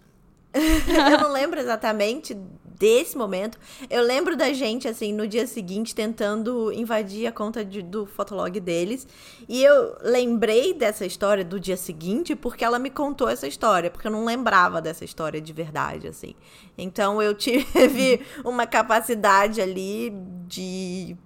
[1.12, 2.34] eu não lembro exatamente
[2.78, 3.58] desse momento.
[3.90, 8.58] Eu lembro da gente, assim, no dia seguinte, tentando invadir a conta de, do fotolog
[8.61, 9.06] deles.
[9.48, 13.90] E eu lembrei dessa história do dia seguinte porque ela me contou essa história.
[13.90, 16.34] Porque eu não lembrava dessa história de verdade, assim.
[16.76, 20.12] Então eu tive uma capacidade ali
[20.46, 21.16] de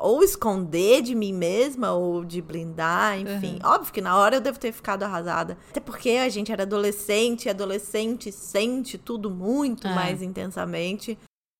[0.00, 3.58] ou esconder de mim mesma ou de blindar, enfim.
[3.62, 3.70] Uhum.
[3.70, 5.58] Óbvio que na hora eu devo ter ficado arrasada.
[5.70, 9.94] Até porque a gente era adolescente, e adolescente sente tudo muito é.
[9.94, 11.18] mais intensamente.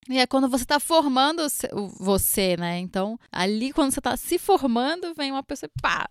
[0.08, 1.46] E é quando você tá formando
[1.98, 2.78] você, né?
[2.78, 6.08] Então, ali quando você tá se formando, vem uma pessoa, pá,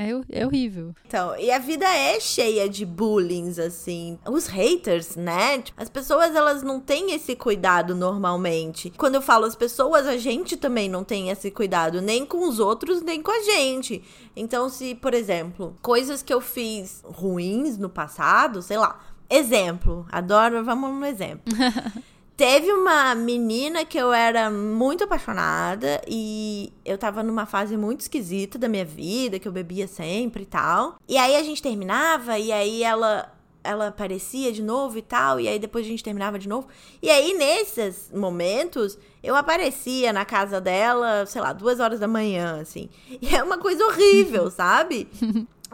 [0.00, 0.94] é, é horrível.
[1.06, 4.18] Então, e a vida é cheia de bullying, assim.
[4.26, 5.62] Os haters, né?
[5.76, 8.90] As pessoas, elas não têm esse cuidado normalmente.
[8.96, 12.58] Quando eu falo as pessoas, a gente também não tem esse cuidado, nem com os
[12.58, 14.02] outros, nem com a gente.
[14.34, 20.64] Então, se, por exemplo, coisas que eu fiz ruins no passado, sei lá, exemplo, adoro,
[20.64, 21.54] vamos no exemplo.
[22.40, 28.58] Teve uma menina que eu era muito apaixonada e eu tava numa fase muito esquisita
[28.58, 30.96] da minha vida, que eu bebia sempre e tal.
[31.06, 33.30] E aí a gente terminava e aí ela
[33.62, 36.66] ela aparecia de novo e tal, e aí depois a gente terminava de novo.
[37.02, 42.58] E aí, nesses momentos, eu aparecia na casa dela, sei lá, duas horas da manhã,
[42.62, 42.88] assim.
[43.20, 45.06] E é uma coisa horrível, sabe?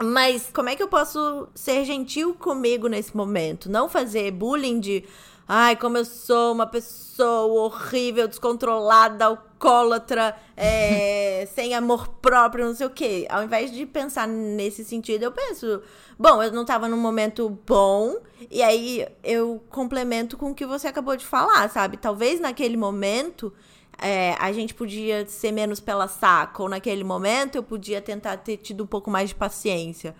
[0.03, 3.71] Mas como é que eu posso ser gentil comigo nesse momento?
[3.71, 5.05] Não fazer bullying de.
[5.49, 12.85] Ai, como eu sou uma pessoa horrível, descontrolada, alcoólatra, é, sem amor próprio, não sei
[12.85, 13.25] o quê.
[13.29, 15.81] Ao invés de pensar nesse sentido, eu penso,
[16.19, 18.17] bom, eu não tava num momento bom,
[18.51, 21.95] e aí eu complemento com o que você acabou de falar, sabe?
[21.95, 23.53] Talvez naquele momento
[24.01, 28.57] é, a gente podia ser menos pela saca, ou naquele momento eu podia tentar ter
[28.57, 30.13] tido um pouco mais de paciência.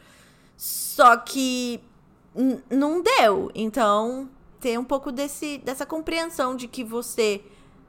[0.55, 1.81] Só que
[2.69, 3.51] não deu.
[3.53, 4.29] Então,
[4.59, 7.41] ter um pouco desse, dessa compreensão de que você.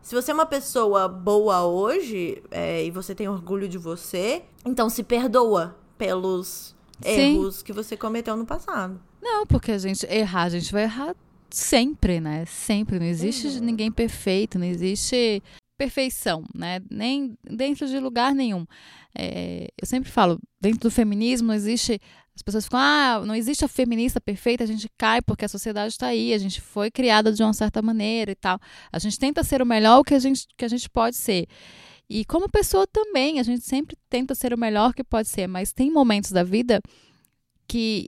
[0.02, 4.88] Se você é uma pessoa boa hoje é, e você tem orgulho de você, então
[4.88, 7.10] se perdoa pelos Sim.
[7.10, 9.00] erros que você cometeu no passado.
[9.20, 11.16] Não, porque a gente errar, a gente vai errar
[11.50, 12.44] sempre, né?
[12.46, 12.98] Sempre.
[12.98, 13.64] Não existe uhum.
[13.64, 15.42] ninguém perfeito, não existe
[15.76, 16.80] perfeição, né?
[16.90, 18.66] Nem dentro de lugar nenhum.
[19.16, 22.00] É, eu sempre falo, dentro do feminismo não existe
[22.38, 25.88] as pessoas ficam, ah, não existe a feminista perfeita, a gente cai porque a sociedade
[25.88, 28.60] está aí, a gente foi criada de uma certa maneira e tal.
[28.92, 31.48] A gente tenta ser o melhor que a gente, que a gente pode ser.
[32.08, 35.72] E como pessoa também, a gente sempre tenta ser o melhor que pode ser, mas
[35.72, 36.80] tem momentos da vida
[37.66, 38.06] que,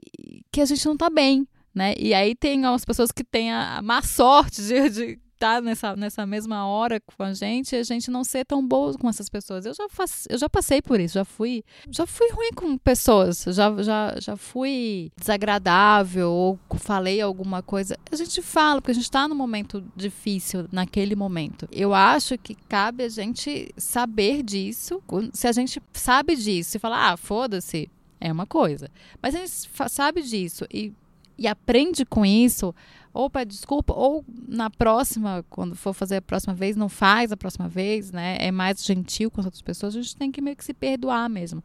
[0.49, 1.93] que a gente não está bem, né?
[1.97, 5.95] E aí tem algumas pessoas que têm a má sorte de, de estar tá nessa,
[5.95, 9.65] nessa mesma hora com a gente a gente não ser tão boa com essas pessoas.
[9.65, 13.43] Eu já, faço, eu já passei por isso, já fui, já fui ruim com pessoas,
[13.47, 17.97] já, já, já fui desagradável ou falei alguma coisa.
[18.11, 21.67] A gente fala, porque a gente está num momento difícil naquele momento.
[21.71, 25.01] Eu acho que cabe a gente saber disso.
[25.33, 28.89] Se a gente sabe disso e falar, ah, foda-se, é uma coisa.
[29.21, 30.93] Mas a gente sabe disso e,
[31.37, 32.73] e aprende com isso
[33.13, 37.37] ou pede desculpa, ou na próxima, quando for fazer a próxima vez, não faz a
[37.37, 38.37] próxima vez, né?
[38.39, 41.29] É mais gentil com as outras pessoas, a gente tem que meio que se perdoar
[41.29, 41.63] mesmo.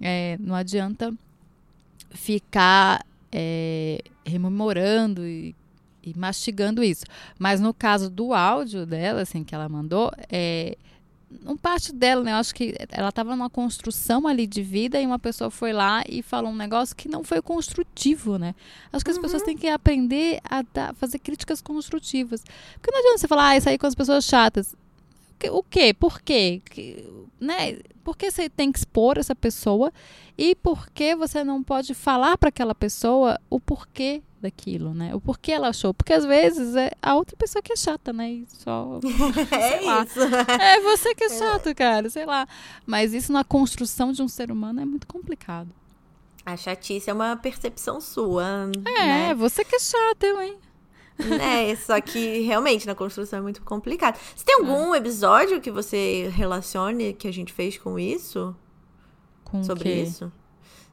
[0.00, 1.14] É, não adianta
[2.10, 5.54] ficar é, rememorando e,
[6.02, 7.04] e, mastigando isso.
[7.38, 10.76] Mas no caso do áudio dela, assim, que ela mandou, é,
[11.46, 12.32] um parte dela, né?
[12.32, 16.02] Eu acho que ela estava numa construção ali de vida e uma pessoa foi lá
[16.08, 18.54] e falou um negócio que não foi construtivo, né?
[18.92, 19.22] Acho que as uhum.
[19.22, 22.42] pessoas têm que aprender a dar, fazer críticas construtivas.
[22.74, 24.74] Porque não adianta você falar, ah, isso aí com as pessoas chatas.
[25.50, 25.92] O quê?
[25.92, 26.62] Por quê?
[26.64, 27.04] Que,
[27.40, 27.78] né?
[28.02, 29.92] Por que você tem que expor essa pessoa?
[30.38, 35.14] E por que você não pode falar para aquela pessoa o porquê daquilo, né?
[35.14, 35.92] O porquê ela achou.
[35.92, 38.30] Porque às vezes é a outra pessoa que é chata, né?
[38.30, 39.00] E só.
[39.50, 40.20] é isso.
[40.60, 42.46] É você que é chato, cara, sei lá.
[42.86, 45.70] Mas isso na construção de um ser humano é muito complicado.
[46.44, 48.70] A chatice é uma percepção sua.
[48.84, 49.34] É, né?
[49.34, 50.58] você que é chata, eu, hein?
[51.40, 54.18] É, só que realmente na construção é muito complicado.
[54.36, 54.98] Você tem algum é.
[54.98, 58.54] episódio que você relacione que a gente fez com isso?
[59.44, 60.30] Com Sobre isso?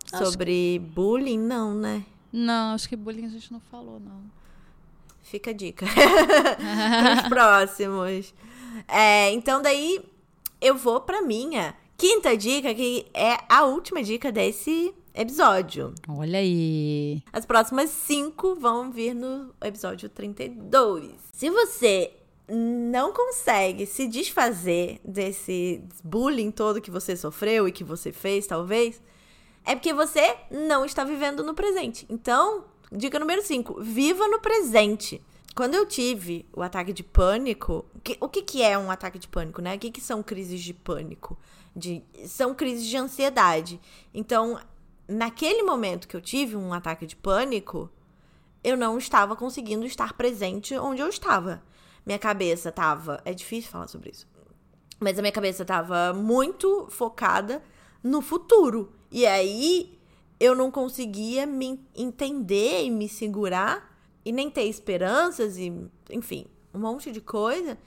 [0.06, 2.06] Sobre bullying, não, né?
[2.32, 4.24] Não, acho que bullying a gente não falou, não.
[5.22, 5.86] Fica a dica.
[7.22, 8.34] Os próximos.
[8.88, 10.04] É, então, daí
[10.60, 15.94] eu vou pra minha quinta dica, que é a última dica desse episódio.
[16.08, 17.22] Olha aí.
[17.32, 21.12] As próximas cinco vão vir no episódio 32.
[21.34, 22.12] Se você
[22.48, 29.02] não consegue se desfazer desse bullying todo que você sofreu e que você fez, talvez,
[29.66, 32.06] é porque você não está vivendo no presente.
[32.10, 35.22] Então, dica número 5, viva no presente.
[35.56, 39.28] Quando eu tive o ataque de pânico, que, o que, que é um ataque de
[39.28, 39.76] pânico, né?
[39.76, 41.38] O que, que são crises de pânico?
[41.76, 43.80] De, são crises de ansiedade.
[44.14, 44.60] Então,
[45.08, 47.90] naquele momento que eu tive um ataque de pânico,
[48.64, 51.62] eu não estava conseguindo estar presente onde eu estava.
[52.06, 53.22] Minha cabeça estava.
[53.26, 54.28] É difícil falar sobre isso.
[55.00, 57.62] Mas a minha cabeça estava muito focada
[58.04, 58.94] no futuro.
[59.12, 60.00] E aí
[60.40, 63.92] eu não conseguia me entender e me segurar
[64.24, 65.72] e nem ter esperanças e,
[66.10, 67.78] enfim, um monte de coisa.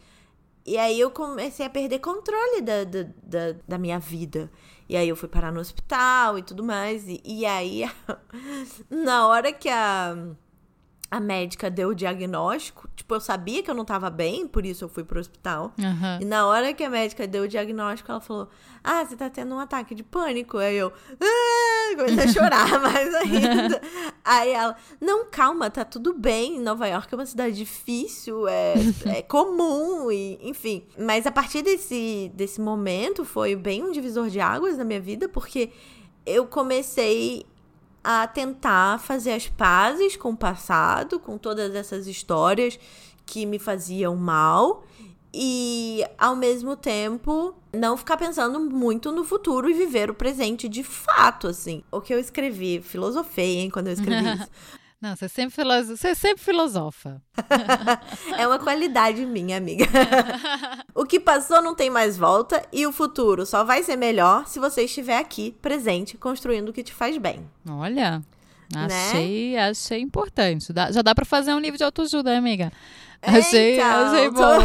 [0.66, 4.50] E aí eu comecei a perder controle da, da, da, da minha vida.
[4.88, 7.06] E aí eu fui parar no hospital e tudo mais.
[7.08, 7.90] E, e aí,
[8.88, 10.16] na hora que a,
[11.14, 14.85] a médica deu o diagnóstico, tipo, eu sabia que eu não tava bem, por isso
[14.85, 15.72] eu fui pro hospital.
[15.79, 16.20] Uhum.
[16.20, 18.48] E na hora que a médica deu o diagnóstico, ela falou:
[18.83, 20.59] Ah, você tá tendo um ataque de pânico.
[20.59, 21.96] Aí eu ah!
[21.96, 23.81] comecei a chorar mais ainda.
[24.24, 26.59] Aí ela: Não, calma, tá tudo bem.
[26.59, 28.75] Nova York é uma cidade difícil, é,
[29.06, 30.85] é comum, e, enfim.
[30.98, 35.29] Mas a partir desse, desse momento foi bem um divisor de águas na minha vida,
[35.29, 35.71] porque
[36.27, 37.46] eu comecei
[38.05, 42.79] a tentar fazer as pazes com o passado, com todas essas histórias
[43.25, 44.85] que me faziam mal
[45.33, 50.85] e ao mesmo tempo não ficar pensando muito no futuro e viver o presente de
[50.85, 51.83] fato, assim.
[51.90, 54.50] O que eu escrevi, filosofei, hein, quando eu escrevi isso.
[55.05, 55.98] Não, você sempre, filoso...
[55.98, 57.21] você sempre filosofa.
[58.38, 59.85] é uma qualidade minha, amiga.
[60.94, 64.59] o que passou não tem mais volta e o futuro só vai ser melhor se
[64.59, 67.46] você estiver aqui, presente, construindo o que te faz bem.
[67.69, 68.23] Olha,
[68.75, 69.69] achei, né?
[69.69, 70.73] achei importante.
[70.90, 72.73] Já dá para fazer um livro de autoajuda, né, amiga?
[73.21, 74.59] Achei, então, achei bom.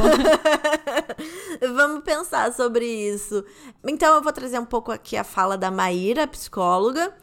[1.75, 3.43] Vamos pensar sobre isso.
[3.85, 7.13] Então, eu vou trazer um pouco aqui a fala da Maíra, psicóloga,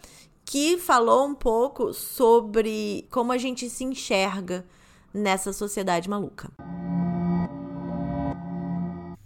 [0.46, 4.64] que falou um pouco sobre como a gente se enxerga
[5.12, 6.48] nessa sociedade maluca.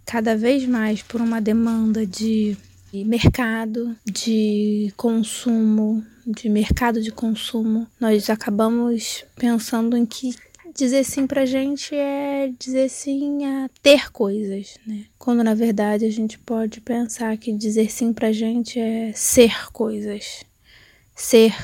[0.03, 2.57] Cada vez mais por uma demanda de
[2.91, 10.35] mercado, de consumo, de mercado de consumo, nós acabamos pensando em que
[10.75, 15.05] dizer sim pra gente é dizer sim a ter coisas, né?
[15.19, 20.43] Quando na verdade a gente pode pensar que dizer sim pra gente é ser coisas
[21.21, 21.55] ser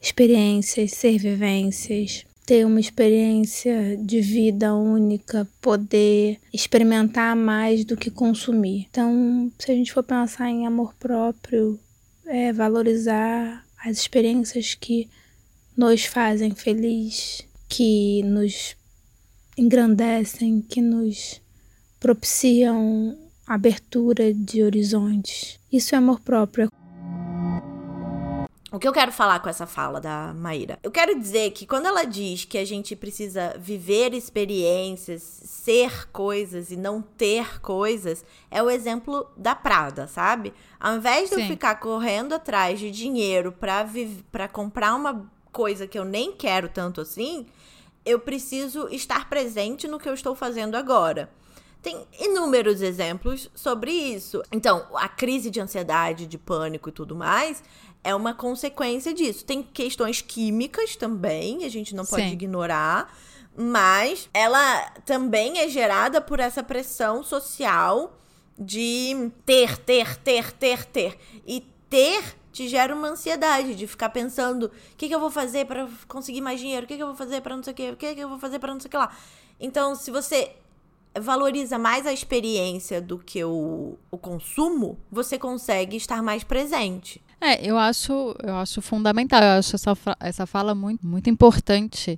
[0.00, 8.86] experiências, ser vivências, ter uma experiência de vida única, poder experimentar mais do que consumir.
[8.90, 11.80] Então, se a gente for pensar em amor próprio,
[12.26, 15.08] é valorizar as experiências que
[15.76, 18.76] nos fazem feliz, que nos
[19.56, 21.40] engrandecem, que nos
[21.98, 25.58] propiciam abertura de horizontes.
[25.72, 26.70] Isso é amor próprio.
[28.76, 30.78] O que eu quero falar com essa fala da Maíra?
[30.82, 36.70] Eu quero dizer que quando ela diz que a gente precisa viver experiências, ser coisas
[36.70, 40.52] e não ter coisas, é o exemplo da Prada, sabe?
[40.78, 41.40] Ao invés de Sim.
[41.40, 47.00] eu ficar correndo atrás de dinheiro para comprar uma coisa que eu nem quero tanto
[47.00, 47.46] assim,
[48.04, 51.30] eu preciso estar presente no que eu estou fazendo agora.
[51.82, 54.42] Tem inúmeros exemplos sobre isso.
[54.50, 57.62] Então, a crise de ansiedade, de pânico e tudo mais
[58.06, 59.44] é uma consequência disso.
[59.44, 62.32] Tem questões químicas também, a gente não pode Sim.
[62.32, 63.12] ignorar,
[63.56, 68.16] mas ela também é gerada por essa pressão social
[68.56, 71.18] de ter, ter, ter, ter, ter.
[71.44, 75.66] E ter te gera uma ansiedade de ficar pensando: o que, que eu vou fazer
[75.66, 76.84] para conseguir mais dinheiro?
[76.84, 77.90] O que, que eu vou fazer para não sei o que?
[77.90, 79.14] O que, que eu vou fazer para não sei o que lá?
[79.58, 80.54] Então, se você
[81.18, 87.20] valoriza mais a experiência do que o, o consumo, você consegue estar mais presente.
[87.40, 92.14] É, eu acho, eu acho fundamental, eu acho essa, essa fala muito, muito importante,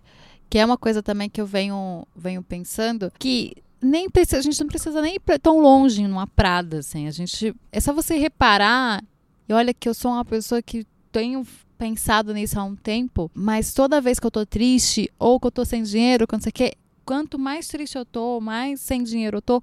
[0.49, 4.61] que é uma coisa também que eu venho, venho pensando, que nem precisa, a gente
[4.61, 9.03] não precisa nem ir tão longe numa prada, assim, a gente, é só você reparar,
[9.49, 11.45] e olha que eu sou uma pessoa que tenho
[11.77, 15.51] pensado nisso há um tempo, mas toda vez que eu tô triste, ou que eu
[15.51, 19.43] tô sem dinheiro, quando você quer, quanto mais triste eu tô, mais sem dinheiro eu
[19.43, 19.63] tô,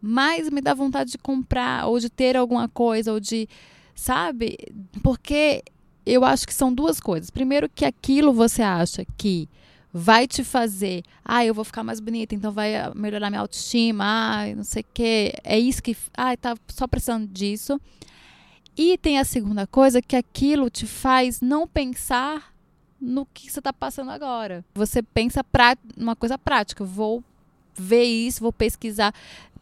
[0.00, 3.48] mais me dá vontade de comprar, ou de ter alguma coisa, ou de
[4.00, 4.56] sabe?
[5.02, 5.62] Porque
[6.06, 7.28] eu acho que são duas coisas.
[7.28, 9.46] Primeiro, que aquilo você acha que
[9.92, 14.54] vai te fazer, ah, eu vou ficar mais bonita, então vai melhorar minha autoestima, ah,
[14.56, 15.34] não sei o quê.
[15.44, 17.78] É isso que, ah, tá só precisando disso.
[18.74, 22.54] E tem a segunda coisa, que aquilo te faz não pensar
[22.98, 24.64] no que você está passando agora.
[24.74, 27.22] Você pensa pra, uma coisa prática, vou
[27.74, 29.14] ver isso, vou pesquisar.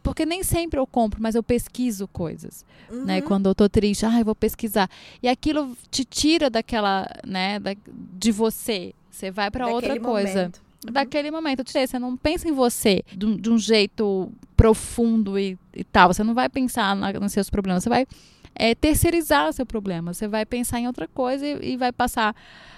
[0.09, 2.95] Porque nem sempre eu compro, mas eu pesquiso coisas, né?
[2.95, 3.05] uhum.
[3.05, 3.21] né?
[3.21, 4.89] Quando eu tô triste, ah, eu vou pesquisar.
[5.21, 8.93] E aquilo te tira daquela, né, da, de você.
[9.09, 10.51] Você vai para outra coisa.
[10.85, 10.93] Uhum.
[10.93, 16.13] Daquele momento, você não pensa em você de, de um jeito profundo e, e, tal.
[16.13, 17.83] Você não vai pensar na, nos seus problemas.
[17.83, 18.07] Você vai
[18.55, 20.13] é, terceirizar o seu problema.
[20.13, 22.33] Você vai pensar em outra coisa e, e vai passar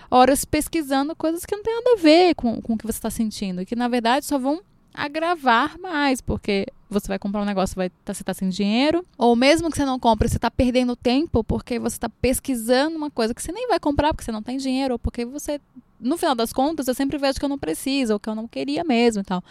[0.10, 3.10] horas pesquisando coisas que não tem nada a ver com, com o que você está
[3.10, 3.66] sentindo.
[3.66, 4.62] Que na verdade só vão
[4.94, 9.36] agravar mais, porque você vai comprar um negócio, vai tá, você está sem dinheiro, ou
[9.36, 13.34] mesmo que você não compre, você está perdendo tempo porque você está pesquisando uma coisa
[13.34, 15.60] que você nem vai comprar porque você não tem dinheiro, ou porque você,
[16.00, 18.48] no final das contas, eu sempre vejo que eu não preciso, ou que eu não
[18.48, 19.44] queria mesmo e tal.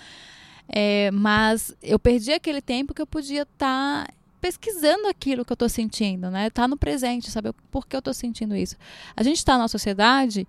[0.69, 5.55] É, mas eu perdi aquele tempo que eu podia estar tá pesquisando aquilo que eu
[5.55, 6.49] estou sentindo, né?
[6.51, 8.77] Tá no presente, saber por que eu estou sentindo isso.
[9.17, 10.47] A gente está numa sociedade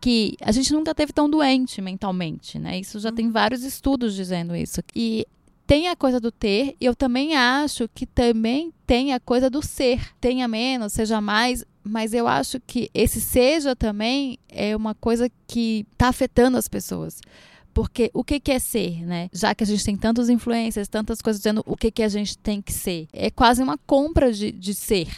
[0.00, 2.78] que a gente nunca teve tão doente mentalmente, né?
[2.80, 4.82] Isso já tem vários estudos dizendo isso.
[4.94, 5.26] E
[5.72, 9.62] tem a coisa do ter, e eu também acho que também tem a coisa do
[9.62, 10.14] ser.
[10.20, 15.86] Tenha menos, seja mais, mas eu acho que esse seja também é uma coisa que
[15.90, 17.22] está afetando as pessoas.
[17.72, 19.30] Porque o que, que é ser, né?
[19.32, 22.36] Já que a gente tem tantas influências, tantas coisas dizendo o que, que a gente
[22.36, 23.08] tem que ser.
[23.10, 25.08] É quase uma compra de, de ser.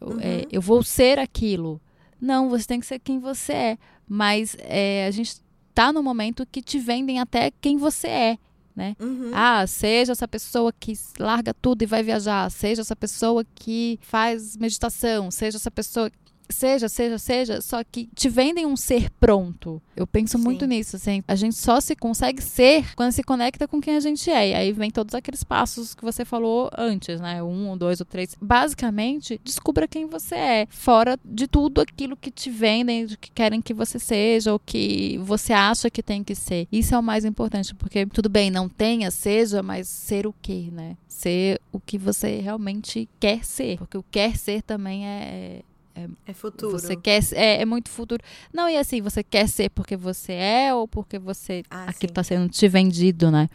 [0.00, 0.18] Uhum.
[0.18, 1.80] É, eu vou ser aquilo.
[2.20, 3.78] Não, você tem que ser quem você é.
[4.08, 5.36] Mas é, a gente
[5.70, 8.38] está no momento que te vendem até quem você é
[8.74, 8.96] né?
[9.00, 9.30] Uhum.
[9.32, 14.56] Ah, seja essa pessoa que larga tudo e vai viajar, seja essa pessoa que faz
[14.56, 16.10] meditação, seja essa pessoa
[16.48, 19.80] Seja, seja, seja, só que te vendem um ser pronto.
[19.96, 20.44] Eu penso Sim.
[20.44, 21.22] muito nisso, assim.
[21.26, 24.50] A gente só se consegue ser quando se conecta com quem a gente é.
[24.50, 27.42] E aí vem todos aqueles passos que você falou antes, né?
[27.42, 28.36] Um, ou dois ou três.
[28.40, 30.66] Basicamente, descubra quem você é.
[30.70, 35.52] Fora de tudo aquilo que te vendem, que querem que você seja, ou que você
[35.52, 36.68] acha que tem que ser.
[36.70, 40.68] Isso é o mais importante, porque tudo bem, não tenha, seja, mas ser o quê,
[40.70, 40.96] né?
[41.08, 43.78] Ser o que você realmente quer ser.
[43.78, 45.62] Porque o quer ser também é
[45.94, 46.72] é, é, futuro.
[46.72, 48.22] Você quer é, é, muito futuro.
[48.52, 52.22] Não, e assim, você quer ser porque você é ou porque você ah, aquilo está
[52.22, 53.48] sendo te vendido, né?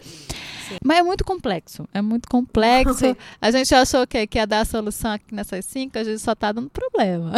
[0.67, 0.77] Sim.
[0.83, 1.87] Mas é muito complexo.
[1.93, 3.17] É muito complexo.
[3.41, 6.31] a gente achou que, que ia dar a solução aqui nessas cinco, a gente só
[6.31, 7.33] está dando problema.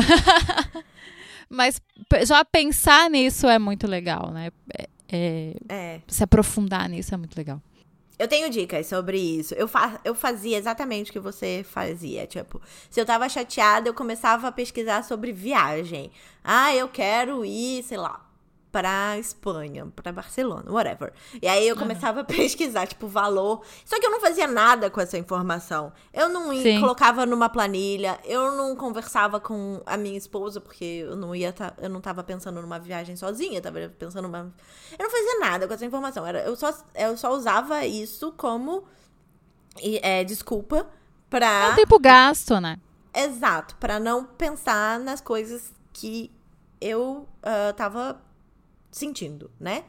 [1.50, 1.82] Mas
[2.26, 4.52] já pensar nisso é muito legal, né?
[4.78, 6.02] É, é, é.
[6.08, 7.62] Se aprofundar nisso é muito legal.
[8.20, 9.54] Eu tenho dicas sobre isso.
[9.56, 12.28] Eu, fa eu fazia exatamente o que você fazia.
[12.28, 16.12] Tipo, se eu tava chateada, eu começava a pesquisar sobre viagem.
[16.44, 18.31] Ah, eu quero ir, sei lá,
[18.72, 21.12] pra Espanha, pra Barcelona, whatever.
[21.42, 22.24] E aí eu começava uhum.
[22.24, 23.62] a pesquisar, tipo, valor.
[23.86, 25.92] Só que eu não fazia nada com essa informação.
[26.14, 31.16] Eu não ia, colocava numa planilha, eu não conversava com a minha esposa, porque eu
[31.16, 34.54] não ia tá, eu não tava pensando numa viagem sozinha, eu tava pensando numa.
[34.98, 36.26] Eu não fazia nada com essa informação.
[36.26, 38.86] Era, eu, só, eu só usava isso como
[40.02, 40.88] é, desculpa
[41.30, 41.70] pra.
[41.70, 42.80] É um tempo gasto, né?
[43.14, 46.32] Exato, para não pensar nas coisas que
[46.80, 48.20] eu uh, tava
[48.92, 49.84] sentindo, né?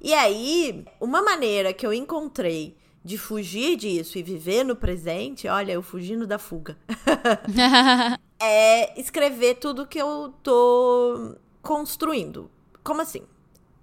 [0.00, 5.72] E aí, uma maneira que eu encontrei de fugir disso e viver no presente, olha,
[5.72, 6.76] eu fugindo da fuga,
[8.40, 12.50] é escrever tudo que eu tô construindo.
[12.82, 13.22] Como assim?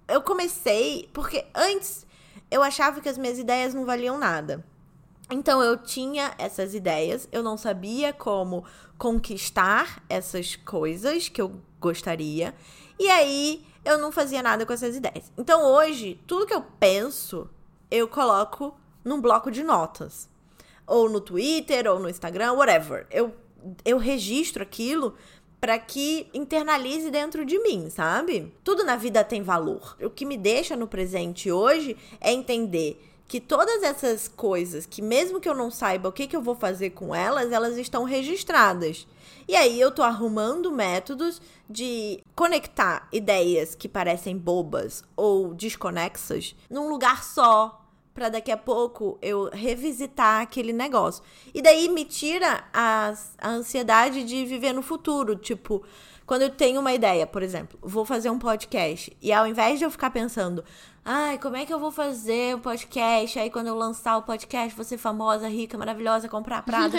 [0.06, 2.06] Eu comecei porque antes
[2.50, 4.64] eu achava que as minhas ideias não valiam nada.
[5.30, 8.64] Então eu tinha essas ideias, eu não sabia como
[8.98, 12.54] conquistar essas coisas que eu gostaria.
[12.98, 15.32] E aí eu não fazia nada com essas ideias.
[15.36, 17.48] Então hoje, tudo que eu penso,
[17.90, 18.74] eu coloco
[19.04, 20.28] num bloco de notas.
[20.86, 23.06] Ou no Twitter, ou no Instagram, whatever.
[23.10, 23.34] Eu,
[23.84, 25.14] eu registro aquilo
[25.60, 28.52] para que internalize dentro de mim, sabe?
[28.62, 29.96] Tudo na vida tem valor.
[30.02, 35.40] O que me deixa no presente hoje é entender que todas essas coisas, que mesmo
[35.40, 39.06] que eu não saiba o que, que eu vou fazer com elas, elas estão registradas.
[39.48, 46.88] E aí eu tô arrumando métodos de conectar ideias que parecem bobas ou desconexas num
[46.88, 51.22] lugar só, para daqui a pouco eu revisitar aquele negócio.
[51.52, 55.82] E daí me tira a, a ansiedade de viver no futuro, tipo,
[56.24, 59.84] quando eu tenho uma ideia, por exemplo, vou fazer um podcast e ao invés de
[59.84, 60.64] eu ficar pensando,
[61.06, 63.38] Ai, como é que eu vou fazer um podcast?
[63.38, 66.96] Aí quando eu lançar o podcast, ser famosa, rica, maravilhosa, comprar Prada.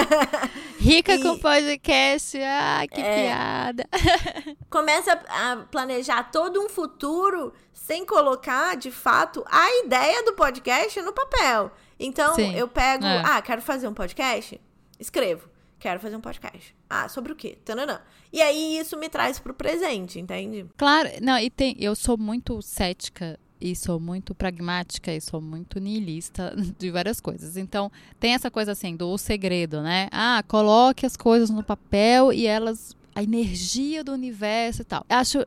[0.80, 2.38] rica e, com podcast.
[2.40, 3.86] Ah, que é, piada.
[4.70, 11.12] começa a planejar todo um futuro sem colocar, de fato, a ideia do podcast no
[11.12, 11.70] papel.
[12.00, 13.22] Então, Sim, eu pego, é.
[13.26, 14.58] ah, quero fazer um podcast?
[14.98, 15.50] Escrevo.
[15.78, 16.77] Quero fazer um podcast.
[16.88, 17.58] Ah, sobre o quê?
[17.64, 18.00] Tananã.
[18.32, 20.66] E aí isso me traz pro presente, entende?
[20.76, 25.80] Claro, não, e tem, eu sou muito cética e sou muito pragmática e sou muito
[25.80, 27.56] niilista de várias coisas.
[27.56, 30.08] Então, tem essa coisa assim do segredo, né?
[30.10, 35.04] Ah, coloque as coisas no papel e elas a energia do universo e tal.
[35.08, 35.44] Acho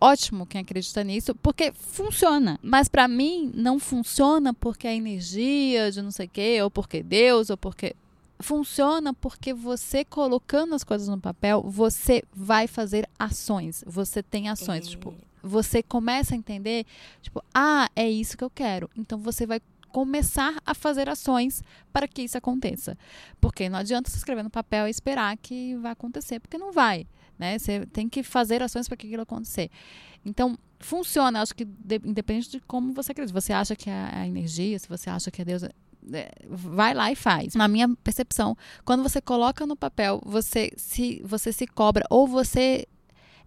[0.00, 2.58] ótimo quem acredita nisso, porque funciona.
[2.62, 7.02] Mas para mim não funciona porque a energia de não sei o quê, ou porque
[7.02, 7.94] Deus, ou porque
[8.40, 13.84] funciona porque você colocando as coisas no papel, você vai fazer ações.
[13.86, 14.88] Você tem ações.
[14.88, 16.86] Tipo, você começa a entender,
[17.22, 18.88] tipo, ah, é isso que eu quero.
[18.96, 19.60] Então você vai
[19.90, 21.62] começar a fazer ações
[21.92, 22.96] para que isso aconteça.
[23.40, 27.06] Porque não adianta você escrever no papel e esperar que vai acontecer, porque não vai.
[27.38, 27.58] Né?
[27.58, 29.70] Você tem que fazer ações para que aquilo acontecer.
[30.24, 33.40] Então, funciona, acho que de, independente de como você acredita.
[33.40, 35.62] Se você acha que é a energia, se você acha que é Deus,
[36.48, 37.54] vai lá e faz.
[37.54, 42.86] Na minha percepção, quando você coloca no papel, você se, você se cobra ou você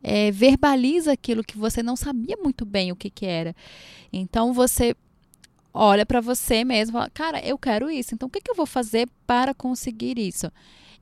[0.03, 3.55] é, verbaliza aquilo que você não sabia muito bem o que, que era.
[4.11, 4.95] Então você
[5.73, 8.13] olha para você mesmo, fala, cara, eu quero isso.
[8.13, 10.51] Então o que, que eu vou fazer para conseguir isso?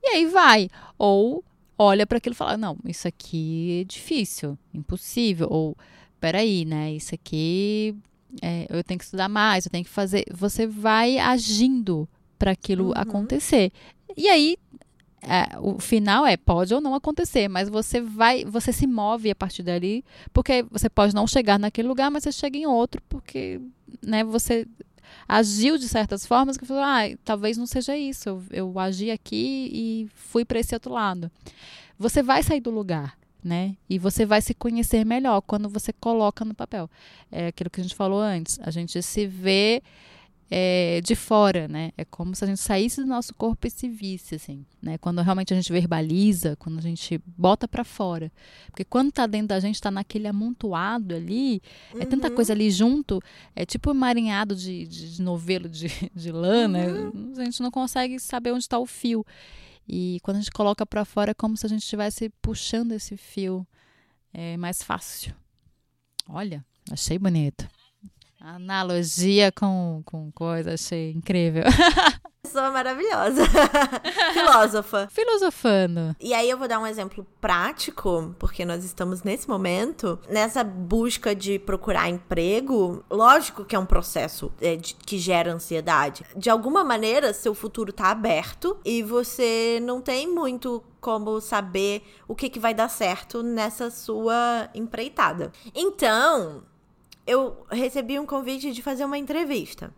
[0.03, 0.69] E aí vai.
[0.97, 1.43] Ou
[1.77, 5.47] olha para aquilo e fala, não, isso aqui é difícil, impossível.
[5.49, 5.77] Ou
[6.19, 6.93] peraí, né?
[6.93, 7.95] Isso aqui
[8.41, 10.25] é, eu tenho que estudar mais, eu tenho que fazer.
[10.31, 12.07] Você vai agindo
[12.37, 12.93] para aquilo uhum.
[12.95, 13.71] acontecer.
[14.15, 14.57] E aí
[15.21, 19.35] é, o final é pode ou não acontecer, mas você vai, você se move a
[19.35, 20.03] partir dali,
[20.33, 23.59] porque você pode não chegar naquele lugar, mas você chega em outro, porque
[24.01, 24.65] né, você
[25.27, 29.69] agiu de certas formas que falou, ah, talvez não seja isso, eu, eu agi aqui
[29.73, 31.29] e fui para esse outro lado.
[31.97, 33.75] Você vai sair do lugar, né?
[33.89, 36.89] E você vai se conhecer melhor quando você coloca no papel.
[37.31, 39.81] É aquilo que a gente falou antes, a gente se vê
[40.51, 41.91] é, de fora, né?
[41.95, 44.97] É como se a gente saísse do nosso corpo e se visse, assim, né?
[44.97, 48.31] Quando realmente a gente verbaliza, quando a gente bota para fora.
[48.67, 51.61] Porque quando tá dentro da gente, tá naquele amontoado ali,
[51.93, 52.01] uhum.
[52.01, 52.35] é tanta uhum.
[52.35, 53.21] coisa ali junto,
[53.55, 56.87] é tipo um marinhado de, de, de novelo de, de lã, né?
[56.87, 57.33] uhum.
[57.37, 59.23] A gente não consegue saber onde está o fio.
[59.89, 63.17] E quando a gente coloca para fora, é como se a gente estivesse puxando esse
[63.17, 63.65] fio.
[64.31, 65.35] É mais fácil.
[66.27, 67.67] Olha, achei bonito.
[68.41, 71.63] Analogia com, com coisa, achei incrível.
[72.41, 73.43] Pessoa maravilhosa.
[74.33, 75.09] Filósofa.
[75.11, 76.15] Filosofando.
[76.21, 81.35] E aí eu vou dar um exemplo prático, porque nós estamos nesse momento, nessa busca
[81.35, 83.03] de procurar emprego.
[83.11, 86.25] Lógico que é um processo é, de, que gera ansiedade.
[86.35, 92.35] De alguma maneira, seu futuro tá aberto e você não tem muito como saber o
[92.35, 95.51] que, que vai dar certo nessa sua empreitada.
[95.73, 96.63] Então,
[97.29, 99.93] eu recebi um convite de fazer uma entrevista.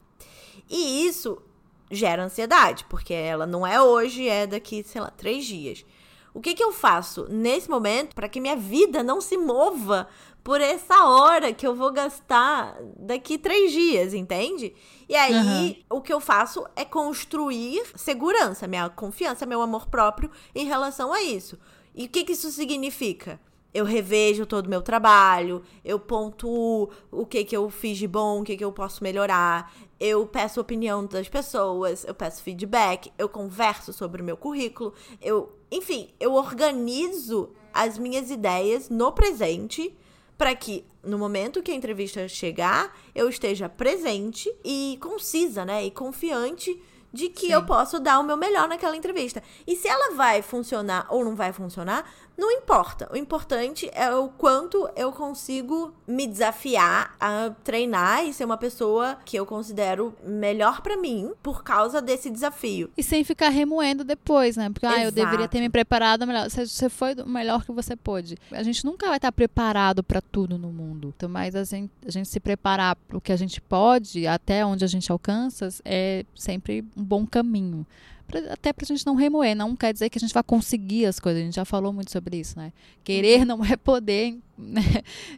[0.70, 1.42] E isso
[1.90, 5.86] gera ansiedade, porque ela não é hoje, é daqui, sei lá, três dias.
[6.34, 10.08] O que, que eu faço nesse momento para que minha vida não se mova
[10.44, 14.74] por essa hora que eu vou gastar daqui três dias, entende?
[15.08, 15.98] E aí, uhum.
[15.98, 21.22] o que eu faço é construir segurança, minha confiança, meu amor próprio em relação a
[21.22, 21.58] isso.
[21.96, 23.40] E o que, que isso significa?
[23.74, 28.42] Eu revejo todo o meu trabalho, eu pontuo o que que eu fiz de bom,
[28.42, 33.30] o que que eu posso melhorar, eu peço opinião das pessoas, eu peço feedback, eu
[33.30, 39.96] converso sobre o meu currículo, eu, enfim, eu organizo as minhas ideias no presente
[40.38, 45.92] para que no momento que a entrevista chegar, eu esteja presente e concisa, né, e
[45.92, 46.82] confiante
[47.14, 47.54] de que Sim.
[47.54, 49.44] eu posso dar o meu melhor naquela entrevista.
[49.68, 53.08] E se ela vai funcionar ou não vai funcionar, não importa.
[53.12, 59.18] O importante é o quanto eu consigo me desafiar a treinar e ser uma pessoa
[59.26, 62.90] que eu considero melhor para mim por causa desse desafio.
[62.98, 64.70] E sem ficar remoendo depois, né?
[64.70, 66.50] Porque, ah, eu deveria ter me preparado melhor.
[66.50, 68.38] Você foi o melhor que você pôde.
[68.52, 71.14] A gente nunca vai estar preparado para tudo no mundo.
[71.16, 74.66] Então, mas a gente, a gente se preparar para o que a gente pode, até
[74.66, 77.86] onde a gente alcança, é sempre um bom caminho
[78.32, 79.56] pra, até pra gente não remoer.
[79.56, 81.42] Não quer dizer que a gente vai conseguir as coisas.
[81.42, 82.72] A gente já falou muito sobre isso, né?
[83.04, 83.46] Querer uhum.
[83.58, 84.82] não é poder, né?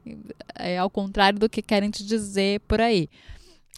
[0.55, 3.09] É ao contrário do que querem te dizer por aí.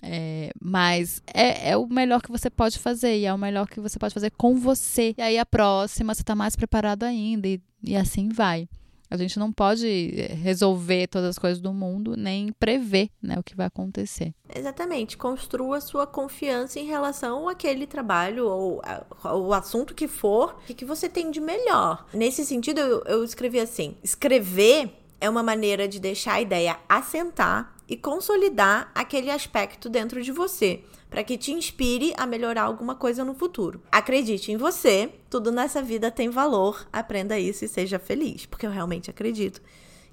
[0.04, 3.80] É, mas é, é, o melhor que você pode fazer e é o melhor que
[3.80, 5.16] você pode fazer com você.
[5.18, 8.68] E aí a próxima você está mais preparado ainda e, e assim vai.
[9.16, 13.44] A gente não pode eh, resolver todas as coisas do mundo, nem prever né, o
[13.44, 14.34] que vai acontecer.
[14.54, 15.18] Exatamente.
[15.18, 18.82] Construa sua confiança em relação àquele trabalho ou
[19.24, 22.06] o assunto que for, o que você tem de melhor.
[22.14, 27.76] Nesse sentido, eu, eu escrevi assim: escrever é uma maneira de deixar a ideia assentar
[27.88, 33.24] e consolidar aquele aspecto dentro de você para que te inspire a melhorar alguma coisa
[33.24, 33.82] no futuro.
[33.92, 38.72] Acredite em você, tudo nessa vida tem valor, aprenda isso e seja feliz, porque eu
[38.72, 39.62] realmente acredito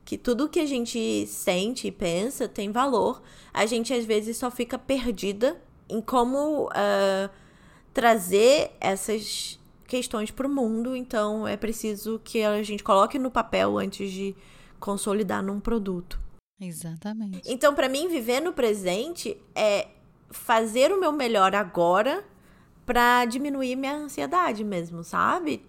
[0.04, 3.22] que tudo que a gente sente e pensa tem valor.
[3.52, 7.30] A gente às vezes só fica perdida em como uh,
[7.92, 10.96] trazer essas questões para o mundo.
[10.96, 14.34] Então é preciso que a gente coloque no papel antes de
[14.80, 16.20] consolidar num produto.
[16.60, 17.42] Exatamente.
[17.44, 19.88] Então, para mim, viver no presente é
[20.32, 22.24] fazer o meu melhor agora
[22.84, 25.64] para diminuir minha ansiedade mesmo, sabe?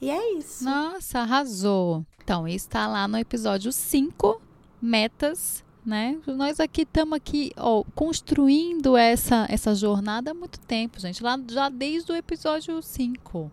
[0.00, 0.64] E é isso.
[0.64, 2.04] Nossa, arrasou.
[2.22, 4.40] Então, está lá no episódio 5,
[4.80, 6.18] metas, né?
[6.26, 11.22] Nós aqui estamos aqui, ó, construindo essa essa jornada há muito tempo, gente.
[11.22, 13.50] Lá já desde o episódio 5.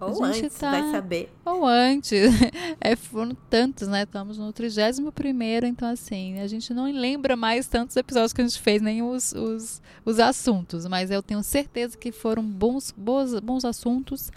[0.00, 0.70] Ou antes, tá...
[0.70, 1.32] vai saber.
[1.44, 2.32] Ou antes.
[2.80, 4.04] É, foram tantos, né?
[4.04, 8.46] Estamos no 31 primeiro, então assim, a gente não lembra mais tantos episódios que a
[8.46, 13.38] gente fez, nem os, os, os assuntos, mas eu tenho certeza que foram bons, bons,
[13.40, 14.30] bons assuntos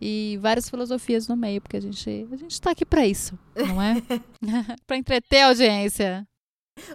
[0.00, 3.80] e várias filosofias no meio, porque a gente a gente tá aqui para isso, não
[3.80, 4.02] é?
[4.86, 6.26] para entreter a audiência.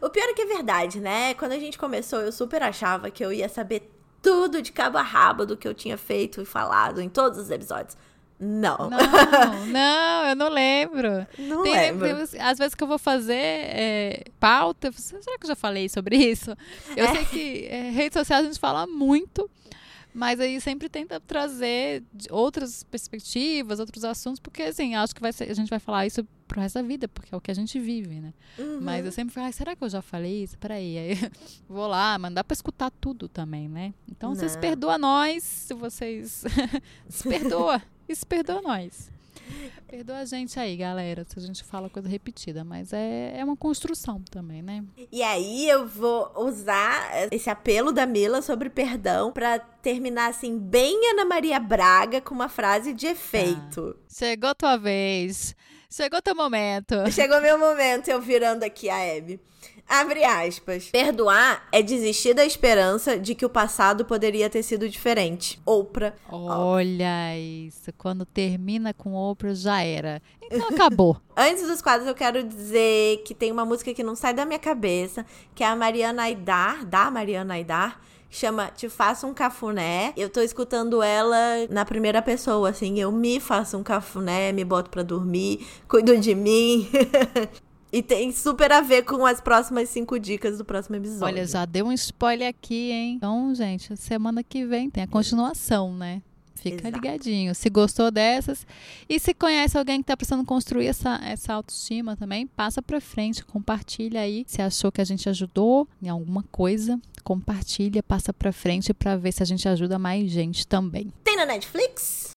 [0.01, 1.33] O pior é que é verdade, né?
[1.35, 5.01] Quando a gente começou, eu super achava que eu ia saber tudo de cabo a
[5.01, 7.97] rabo do que eu tinha feito e falado em todos os episódios.
[8.39, 8.77] Não.
[8.89, 11.25] Não, não, eu não lembro.
[11.39, 12.27] Não Tem, lembro.
[12.27, 16.17] tem- às vezes que eu vou fazer é, pauta, será que eu já falei sobre
[16.17, 16.51] isso?
[16.95, 17.15] Eu É.
[17.15, 19.49] sei que é, redes sociais a gente fala muito,
[20.17, 25.53] mas aí sempre tenta trazer outras perspectivas, outros assuntos, porque assim, acho que ser, a
[25.53, 28.19] gente vai falar isso pro resto da vida, porque é o que a gente vive,
[28.19, 28.33] né?
[28.57, 28.79] Uhum.
[28.81, 30.57] Mas eu sempre falo, "Ai, será que eu já falei isso?
[30.57, 31.11] Peraí, aí
[31.69, 33.93] vou lá, mandar pra escutar tudo também, né?
[34.09, 34.61] Então vocês Não.
[34.61, 36.43] perdoam nós, se vocês
[37.07, 39.11] se perdoa, isso perdoa nós.
[39.87, 43.55] Perdoa a gente aí, galera, se a gente fala coisa repetida, mas é, é uma
[43.55, 44.83] construção também, né?
[45.11, 51.11] E aí eu vou usar esse apelo da Mila sobre perdão pra terminar assim bem
[51.11, 53.95] Ana Maria Braga com uma frase de efeito.
[54.09, 55.55] Chegou tua vez,
[55.89, 56.95] chegou teu momento.
[57.11, 59.39] Chegou meu momento, eu virando aqui a Abby.
[59.87, 60.89] Abre aspas.
[60.89, 65.61] Perdoar é desistir da esperança de que o passado poderia ter sido diferente.
[65.65, 66.13] Oprah.
[66.29, 70.21] Olha isso, quando termina com Oprah já era.
[70.41, 71.17] Então acabou.
[71.35, 74.59] Antes dos quadros, eu quero dizer que tem uma música que não sai da minha
[74.59, 75.25] cabeça,
[75.55, 80.13] que é a Mariana Aidar, da Mariana Aidar, chama Te Faço um Cafuné.
[80.17, 81.37] Eu tô escutando ela
[81.69, 86.35] na primeira pessoa, assim, eu me faço um cafuné, me boto pra dormir, cuido de
[86.35, 86.89] mim.
[87.91, 91.25] e tem super a ver com as próximas cinco dicas do próximo episódio.
[91.25, 93.15] Olha, já deu um spoiler aqui, hein?
[93.15, 96.21] Então, gente, semana que vem tem a continuação, né?
[96.55, 96.95] Fica Exato.
[96.95, 97.55] ligadinho.
[97.55, 98.65] Se gostou dessas
[99.07, 103.45] e se conhece alguém que tá precisando construir essa, essa autoestima também, passa pra frente,
[103.45, 104.43] compartilha aí.
[104.47, 109.31] Se achou que a gente ajudou em alguma coisa, compartilha, passa pra frente pra ver
[109.31, 111.13] se a gente ajuda mais gente também.
[111.23, 112.36] Tem na Netflix?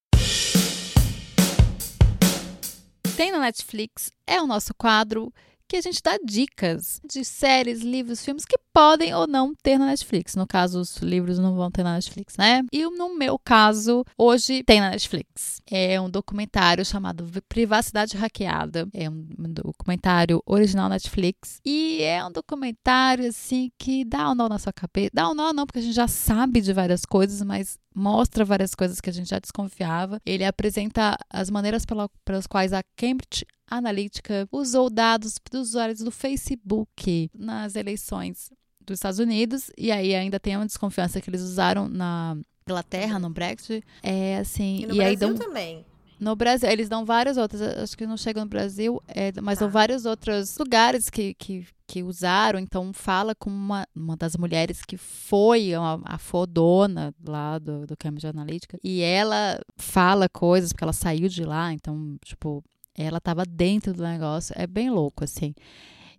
[3.20, 5.30] Tem na Netflix, é o nosso quadro
[5.70, 9.86] que a gente dá dicas de séries, livros, filmes que podem ou não ter na
[9.86, 10.34] Netflix.
[10.34, 12.62] No caso, os livros não vão ter na Netflix, né?
[12.72, 15.60] E no meu caso, hoje tem na Netflix.
[15.70, 18.88] É um documentário chamado Privacidade Hackeada.
[18.92, 21.60] É um documentário original Netflix.
[21.64, 25.10] E é um documentário, assim, que dá um nó na sua cabeça.
[25.12, 28.74] Dá um nó não, porque a gente já sabe de várias coisas, mas mostra várias
[28.74, 30.20] coisas que a gente já desconfiava.
[30.24, 36.10] Ele apresenta as maneiras pela- pelas quais a Cambridge Analytica usou dados dos usuários do
[36.10, 38.50] Facebook nas eleições
[38.84, 43.30] dos Estados Unidos e aí ainda tem uma desconfiança que eles usaram na Inglaterra no
[43.30, 43.84] Brexit.
[44.02, 45.84] É assim, E no e aí Brasil dão também.
[46.18, 49.64] no Brasil, eles dão várias outras, acho que não chegam no Brasil, é, mas Tá.
[49.64, 52.58] dão vários outros lugares que, que, que usaram.
[52.58, 57.96] Então, fala com uma, uma das mulheres que foi a, a fodona lá do, do
[57.96, 58.78] Cambridge Analytica.
[58.84, 62.62] E ela fala coisas, porque ela saiu de lá, então, tipo,
[62.96, 64.54] ela estava dentro do negócio.
[64.56, 65.54] É bem louco, assim.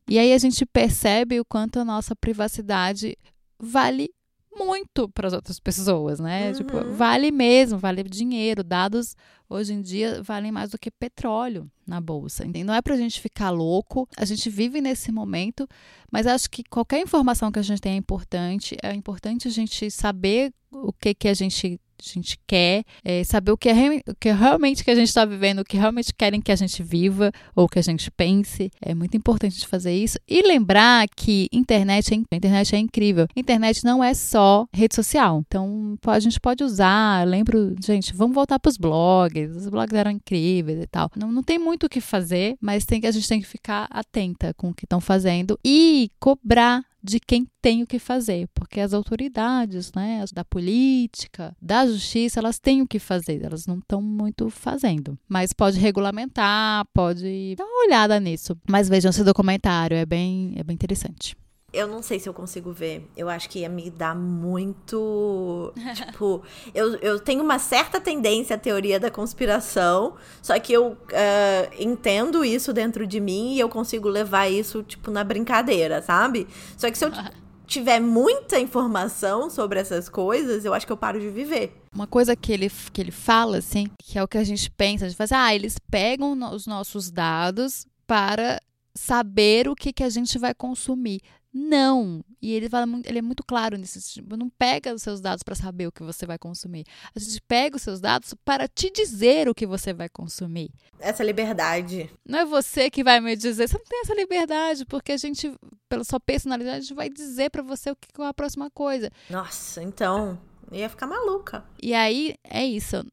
[0.10, 3.18] E aí a gente percebe o quanto a nossa privacidade
[3.60, 4.10] vale
[4.54, 6.50] muito para as outras pessoas, né?
[6.50, 6.54] Uhum.
[6.54, 8.64] Tipo, vale mesmo, vale dinheiro.
[8.64, 9.16] Dados
[9.50, 12.46] hoje em dia valem mais do que petróleo na bolsa.
[12.46, 14.08] E não é pra gente ficar louco.
[14.18, 15.68] A gente vive nesse momento,
[16.12, 18.76] mas acho que qualquer informação que a gente tem é importante.
[18.84, 23.52] É importante a gente saber o que que a gente a gente quer, é, saber
[23.52, 26.14] o que, é, o que é realmente que a gente está vivendo, o que realmente
[26.14, 28.72] querem que a gente viva ou que a gente pense.
[28.82, 30.18] É muito importante a gente fazer isso.
[30.28, 33.28] E lembrar que internet é, internet é incrível.
[33.36, 35.44] Internet não é só rede social.
[35.46, 37.26] Então, a gente pode usar.
[37.26, 39.56] Eu lembro, gente, vamos voltar para os blogs.
[39.56, 41.10] Os blogs eram incríveis e tal.
[41.16, 43.88] Não, não tem muito o que fazer, mas tem que, a gente tem que ficar
[43.90, 48.80] atenta com o que estão fazendo e cobrar de quem tem o que fazer, porque
[48.80, 54.02] as autoridades, né, da política, da justiça, elas têm o que fazer, elas não estão
[54.02, 55.18] muito fazendo.
[55.28, 58.58] Mas pode regulamentar, pode dar uma olhada nisso.
[58.70, 61.36] Mas vejam esse documentário, é bem, é bem interessante.
[61.74, 63.10] Eu não sei se eu consigo ver.
[63.16, 65.74] Eu acho que ia me dar muito.
[65.96, 66.42] tipo,
[66.74, 72.44] eu, eu tenho uma certa tendência à teoria da conspiração, só que eu ah, entendo
[72.44, 76.48] isso dentro de mim e eu consigo levar isso, tipo, na brincadeira, sabe?
[76.78, 77.12] Só que se eu
[77.72, 81.74] tiver muita informação sobre essas coisas, eu acho que eu paro de viver.
[81.96, 85.06] Uma coisa que ele, que ele fala, assim, que é o que a gente pensa,
[85.06, 88.60] a gente fala assim, ah, eles pegam os nossos dados para
[88.94, 91.22] saber o que, que a gente vai consumir.
[91.54, 92.24] Não.
[92.42, 94.00] E ele fala muito, ele é muito claro nisso.
[94.00, 96.86] Tipo, não pega os seus dados para saber o que você vai consumir.
[97.14, 100.72] A gente pega os seus dados para te dizer o que você vai consumir.
[101.00, 102.10] Essa liberdade.
[102.26, 105.54] Não é você que vai me dizer, você não tem essa liberdade, porque a gente,
[105.90, 109.12] pela sua personalidade, vai dizer para você o que que é a próxima coisa.
[109.30, 110.40] Nossa, então.
[110.72, 111.66] eu Ia ficar maluca.
[111.82, 113.06] E aí é isso.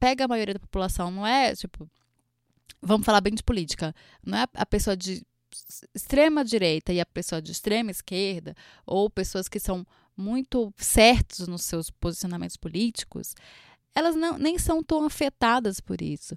[0.00, 1.88] pega a maioria da população, não é tipo.
[2.80, 3.94] Vamos falar bem de política.
[4.24, 5.22] Não é a pessoa de
[5.94, 8.54] extrema direita e a pessoa de extrema esquerda,
[8.86, 9.86] ou pessoas que são
[10.16, 13.34] muito certos nos seus posicionamentos políticos,
[13.94, 16.36] elas não, nem são tão afetadas por isso.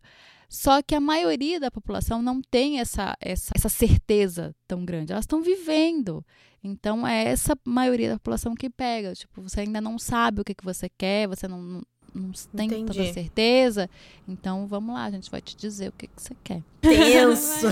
[0.49, 5.11] Só que a maioria da população não tem essa, essa, essa certeza tão grande.
[5.11, 6.25] Elas estão vivendo.
[6.63, 9.13] Então, é essa maioria da população que pega.
[9.13, 11.81] Tipo, você ainda não sabe o que, que você quer, você não,
[12.15, 12.97] não, tem Entendi.
[12.97, 13.89] tanta certeza.
[14.25, 16.63] Então, vamos lá, a gente vai te dizer o que, que você quer.
[16.79, 17.67] Tenso.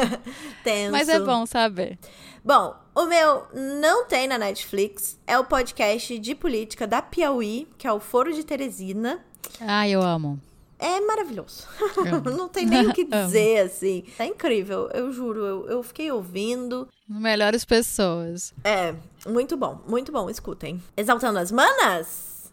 [0.64, 0.90] Tenso.
[0.90, 1.98] Mas é bom saber.
[2.42, 5.18] Bom, o meu não tem na Netflix.
[5.26, 9.22] É o podcast de política da Piauí, que é o Foro de Teresina.
[9.60, 10.40] Ai, eu amo.
[10.78, 11.66] É maravilhoso.
[12.36, 14.04] Não tem nem o que dizer, assim.
[14.18, 15.40] É incrível, eu juro.
[15.40, 16.88] Eu, eu fiquei ouvindo.
[17.08, 18.52] Melhores pessoas.
[18.64, 18.94] É,
[19.26, 20.28] muito bom, muito bom.
[20.28, 20.82] Escutem.
[20.96, 22.52] Exaltando as manas?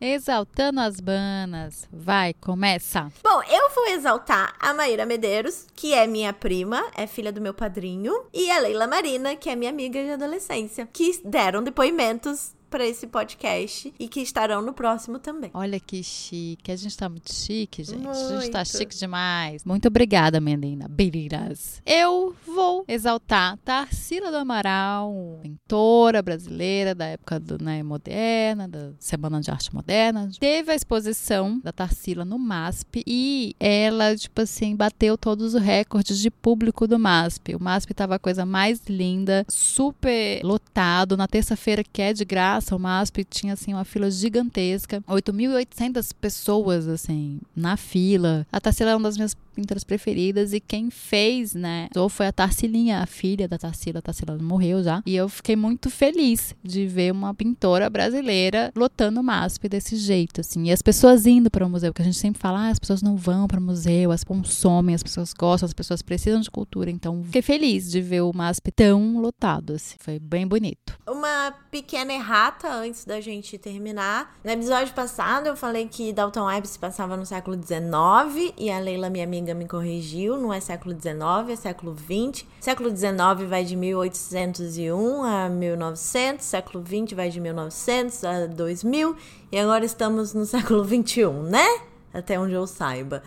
[0.00, 1.86] Exaltando as banas.
[1.92, 3.12] Vai, começa.
[3.22, 7.52] Bom, eu vou exaltar a Maíra Medeiros, que é minha prima, é filha do meu
[7.52, 12.86] padrinho, e a Leila Marina, que é minha amiga de adolescência, que deram depoimentos para
[12.86, 15.50] esse podcast e que estarão no próximo também.
[15.52, 16.70] Olha que chique.
[16.70, 18.06] A gente tá muito chique, gente.
[18.06, 18.76] A gente tá Muito.
[18.76, 19.64] chique demais.
[19.64, 20.86] Muito obrigada, menina.
[20.88, 21.82] Beiras.
[21.84, 29.40] Eu vou exaltar Tarsila do Amaral, pintora brasileira da época do, né, moderna, da Semana
[29.40, 30.30] de Arte Moderna.
[30.38, 36.18] Teve a exposição da Tarsila no MASP e ela, tipo assim, bateu todos os recordes
[36.18, 37.56] de público do MASP.
[37.56, 41.16] O MASP tava a coisa mais linda, super lotado.
[41.16, 45.02] Na terça-feira, que é de graça, o MASP tinha, assim, uma fila gigantesca.
[45.08, 48.46] 8.800 pessoas, assim, na fila.
[48.52, 52.32] A Tarsila é uma das minhas pintoras preferidas e quem fez, né, ou foi a
[52.32, 53.98] Tarsilinha, a filha da Tarsila.
[53.98, 55.02] A Tarsila morreu já.
[55.04, 60.40] E eu fiquei muito feliz de ver uma pintora brasileira lotando o MASP desse jeito,
[60.40, 60.68] assim.
[60.68, 63.02] E as pessoas indo para o museu, porque a gente sempre fala, ah, as pessoas
[63.02, 66.90] não vão para o museu, as consomem, as pessoas gostam, as pessoas precisam de cultura.
[66.90, 69.96] Então, fiquei feliz de ver o MASP tão lotado, assim.
[70.00, 70.98] Foi bem bonito.
[71.06, 72.12] Uma pequena
[72.50, 74.36] errata antes da gente terminar.
[74.42, 78.78] No episódio passado eu falei que Dalton Webb se passava no século XIX e a
[78.78, 80.36] Leila, minha amiga, me corrigiu.
[80.36, 82.44] Não é século XIX, é século XX.
[82.60, 89.16] Século XIX vai de 1801 a 1900, século XX vai de 1900 a 2000
[89.52, 91.66] e agora estamos no século XXI, né?
[92.12, 93.22] Até onde eu saiba.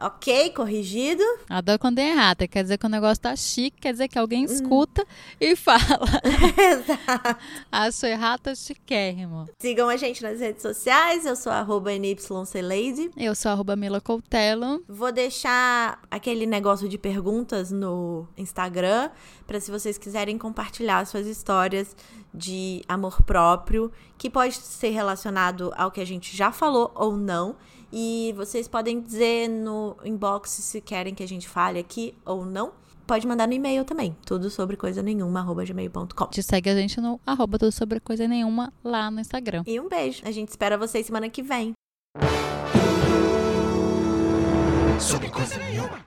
[0.00, 1.24] Ok, corrigido.
[1.50, 2.46] Adoro quando é errata.
[2.46, 5.04] Quer dizer que o negócio tá chique, quer dizer que alguém escuta
[5.40, 5.78] e fala.
[6.56, 7.40] Exato.
[7.72, 9.48] Acho errata chiquérrimo.
[9.58, 11.26] Sigam a gente nas redes sociais.
[11.26, 13.10] Eu sou arroba NYCLady.
[13.16, 14.84] Eu sou arroba Mila Coutelo.
[14.88, 19.10] Vou deixar aquele negócio de perguntas no Instagram
[19.48, 21.96] para se vocês quiserem compartilhar suas histórias
[22.32, 27.56] de amor próprio, que pode ser relacionado ao que a gente já falou ou não.
[27.92, 32.72] E vocês podem dizer no inbox se querem que a gente fale aqui ou não.
[33.06, 36.26] Pode mandar no e-mail também, tudo sobre coisa nenhuma, arroba gmail.com.
[36.26, 39.62] Te segue a gente no arroba tudo sobre coisa nenhuma lá no Instagram.
[39.66, 40.22] E um beijo.
[40.26, 41.72] A gente espera vocês semana que vem.
[45.00, 46.06] Sobre coisa nenhuma.